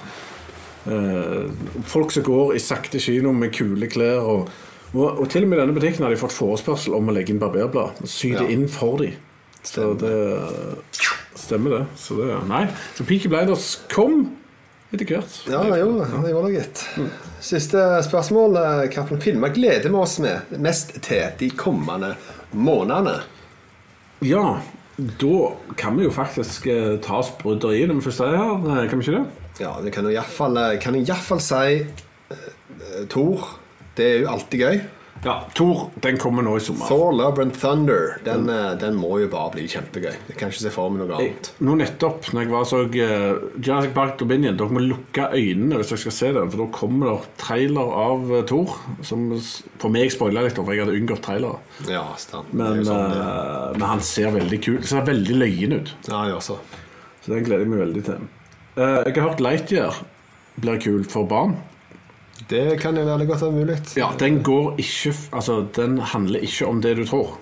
[0.91, 1.49] Eh,
[1.89, 4.29] folk som går i sakte kino med kule klær.
[4.29, 4.53] Og,
[4.93, 7.33] og, og til og med i denne butikken har de fått forespørsel om å legge
[7.33, 8.05] inn barberblad.
[8.05, 9.17] Sy det inn for dem.
[9.63, 10.15] Så det
[11.37, 11.85] stemmer, det.
[12.01, 12.63] Så det nei.
[12.97, 14.23] Så Peaky Blinders kom
[14.91, 15.35] etter hvert.
[15.47, 16.21] Ja, det gjorde det.
[16.25, 16.81] Det gjorde gitt.
[17.45, 18.57] Siste spørsmål.
[18.59, 22.15] eh, Hvilke filmer gleder vi oss med mest til de kommende
[22.51, 23.19] månedene?
[24.25, 24.59] Ja,
[24.97, 25.37] da
[25.79, 28.81] kan vi jo faktisk eh, ta oss brydderiet når vi først er her.
[28.83, 29.25] eh, Kan vi ikke det?
[29.61, 33.47] Ja, vi kan iallfall si eh, Thor.
[33.95, 34.81] Det er jo alltid gøy.
[35.23, 36.87] Ja, Thor, den kommer nå i sommer.
[36.89, 38.15] Thor, Love and Thunder.
[38.25, 38.79] Den, mm.
[38.81, 40.15] den må jo bare bli kjempegøy.
[40.31, 41.49] Jeg kan ikke se for meg noe Jeg, annet.
[41.61, 45.93] nå nettopp, når jeg var så uh, Jurassic Park Dominion Dere må lukke øynene hvis
[45.93, 48.73] dere skal se den, for da kommer det trailer av uh, Thor.
[49.05, 49.29] Som
[49.81, 51.61] for meg spoila litt, for jeg hadde unngått trailere.
[51.91, 52.49] Ja, stand.
[52.57, 53.27] Men, sånn, ja.
[53.27, 55.93] eh, men han ser veldig kul Ser veldig løyen ut.
[56.09, 56.57] Ja, jeg også.
[57.21, 58.29] Så den gleder jeg meg veldig til.
[58.73, 60.01] Uh, jeg har hørt Lightyear
[60.61, 61.59] blir kul for barn.
[62.51, 63.77] Det kan jo veldig godt være mulig.
[63.95, 67.37] Ja, den går ikke Altså, den handler ikke om det du tror.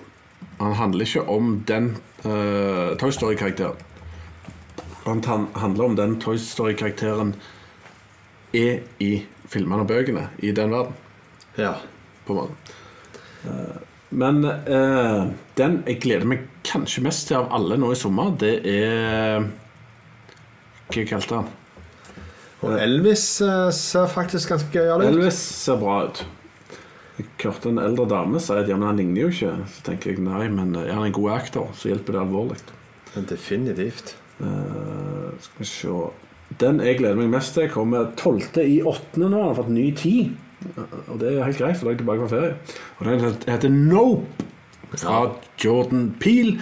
[0.60, 3.76] Han handler ikke om den uh, Toy Story-karakteren.
[5.06, 7.34] Han handler om den Toy Story-karakteren
[8.54, 10.94] er i filmene og bøkene i den verden.
[11.58, 11.72] Ja.
[12.26, 12.74] På en måte.
[13.44, 13.78] Eh,
[14.10, 18.60] men uh, den jeg gleder meg kanskje mest til av alle nå i sommer, det
[18.68, 19.48] er
[20.90, 21.50] Hva kalte han?
[22.60, 25.08] Og Elvis eh, ser faktisk ganske gøyal ut.
[25.08, 26.24] Elvis ser bra ut.
[27.20, 29.52] Jeg hørte en eldre dame si at ja, men han ligner jo ikke.
[29.74, 32.60] Så tenker jeg nei, men er han en god actor, så hjelper det alvorlig.
[33.28, 34.14] Definitivt.
[34.40, 35.96] Eh, skal vi se
[36.60, 38.62] Den jeg gleder meg mest til, kommer 12.
[38.64, 39.20] i 8.
[39.20, 39.28] nå.
[39.28, 40.32] Han har fått ny tid.
[41.08, 42.54] Og det er helt greit, for da er jeg tilbake fra ferie.
[42.98, 44.48] Og den heter Nope
[45.06, 46.56] av Jordan Peel.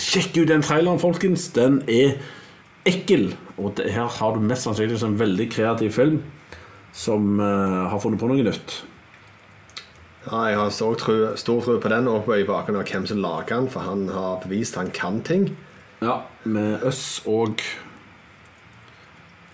[0.00, 1.46] Sjekk ut den traileren, folkens.
[1.54, 2.16] Den er
[2.88, 3.30] ekkel.
[3.56, 6.22] Og det, her har du mest sannsynlig en veldig kreativ film
[6.94, 8.82] som uh, har funnet på noe nytt.
[10.24, 13.20] Ja, jeg har stor tro, stor tro på den, og på bakgrunn av hvem som
[13.20, 15.50] lager den, for han har bevist han kan ting.
[16.04, 17.60] Ja, med Øss og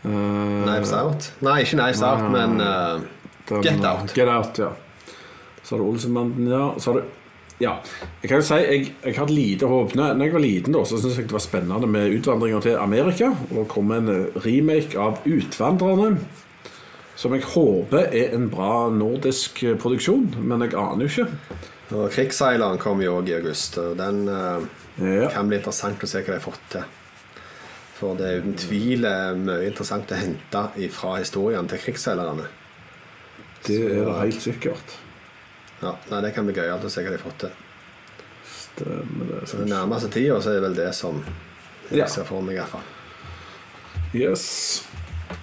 [0.04, 1.32] uh, Knives Out.
[1.42, 3.02] Nei, ikke Knives Out, men uh,
[3.50, 4.14] Den, Get Out.
[4.14, 4.70] Get Out, ja.
[5.62, 6.70] Så har du Olsenbanden, ja.
[6.78, 7.19] Så har du
[7.60, 7.74] ja,
[8.22, 10.84] jeg kan jo si jeg, jeg hadde lite håp Når når jeg var liten, da,
[10.84, 13.32] så syntes jeg det var spennende med utvandringer til Amerika.
[13.50, 14.08] Og det kom en
[14.46, 16.18] remake av 'Utvandrerne',
[17.16, 20.34] som jeg håper er en bra nordisk produksjon.
[20.40, 21.26] Men jeg aner jo ikke.
[21.90, 23.78] Og Krigsseileren kom jo òg i august.
[23.78, 24.62] Og den uh,
[25.00, 25.28] Ja.
[25.28, 26.84] kan bli interessant å se hva de har fått til.
[28.00, 32.46] For det er uten tvil eh, mye interessant å hente fra historien til krigsseilerne.
[33.66, 34.96] Det er det helt sikkert.
[35.82, 37.50] Ja, nei, Det kan bli gøyalt å se hva de har fått til.
[38.50, 39.48] Stemmer det.
[39.48, 41.22] Så Den nærmeste tida så er det vel det som
[41.90, 42.04] Ja.
[42.04, 42.54] jeg ser for meg.
[42.54, 42.86] i hvert fall.
[44.14, 44.86] Yes.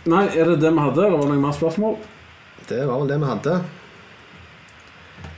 [0.06, 1.98] Nei, er det det vi hadde, eller var det noen mer spørsmål?
[2.68, 3.64] Det var vel det vi hadde.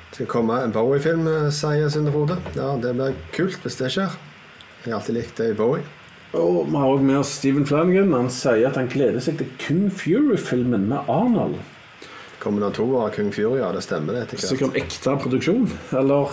[0.09, 2.37] Det skal komme en Bowie-film, eh, sier Sunde Frode.
[2.55, 4.09] Ja, det blir kult hvis det skjer.
[4.83, 5.83] Jeg har alltid likt det i Bowie.
[6.33, 8.13] Og vi har også med oss Stephen Flanagan.
[8.13, 11.55] Han sier at han gleder seg til kun Fury-filmen med Arnold.
[12.39, 13.59] Det av Kung Fury?
[13.59, 14.21] Ja, det stemmer det.
[14.27, 14.49] etter hvert.
[14.53, 16.29] Sikkert ekte produksjon, eller,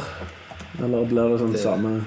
[0.82, 2.04] eller blir det sånn Det- samme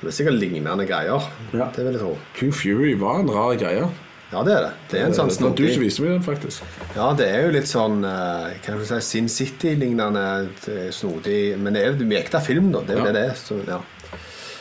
[0.00, 1.20] Det er sikkert lignende greier.
[1.52, 1.66] Ja.
[1.74, 2.16] Det vil jeg tro.
[2.38, 3.88] Kung Fury var en rar greie.
[4.32, 4.72] Ja, det er det.
[4.90, 6.62] Det er en sånn det var du som viste meg den, faktisk.
[6.94, 11.72] Ja, det er jo litt sånn eh, Kan du si Sin City-lignende eh, snodig Men
[11.74, 12.80] det er jo mye ekte film, da.
[12.80, 13.12] Det er jo Ja.
[13.12, 13.34] det det er.
[13.34, 13.80] Så, ja.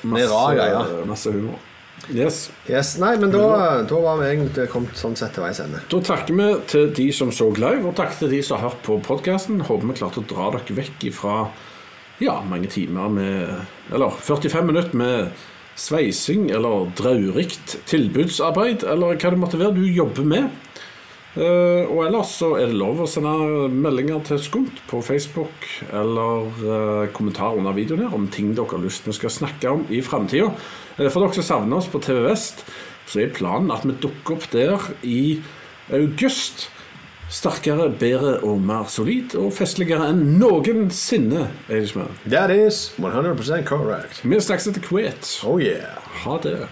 [0.01, 1.05] Det er rar greie.
[1.05, 1.59] masse humor.
[2.07, 2.47] Yes.
[2.69, 3.43] Yes, Nei, men da,
[3.85, 5.81] da var vi egentlig kommet sånn sett til veis ende.
[5.91, 8.81] Da takker vi til de som så live, og takk til de som har hørt
[8.87, 9.61] på podkasten.
[9.67, 11.37] Håper vi klarte å dra dere vekk fra
[12.19, 15.29] ja, mange timer med Eller 45 minutter med
[15.79, 20.49] sveising eller draurikt tilbudsarbeid, eller hva det måtte være du jobber med.
[21.39, 26.49] Eh, og ellers så er det lov å sende meldinger til Skumt på Facebook eller
[26.65, 29.85] uh, kommentar under videoen her om ting dere har lyst til vi skal snakke om
[29.87, 30.49] i framtida.
[30.97, 32.65] for dere som savner oss på TV Vest,
[33.07, 35.39] så er planen at vi dukker opp der i
[35.95, 36.67] august.
[37.29, 41.45] Sterkere, bedre og mer solid og festligere enn noensinne.
[41.69, 42.17] Eidesmann.
[42.25, 44.23] That is 100% correct.
[44.25, 45.31] Vi snakkes etter hvert.
[45.45, 46.01] Oh yeah.
[46.25, 46.65] Ha det.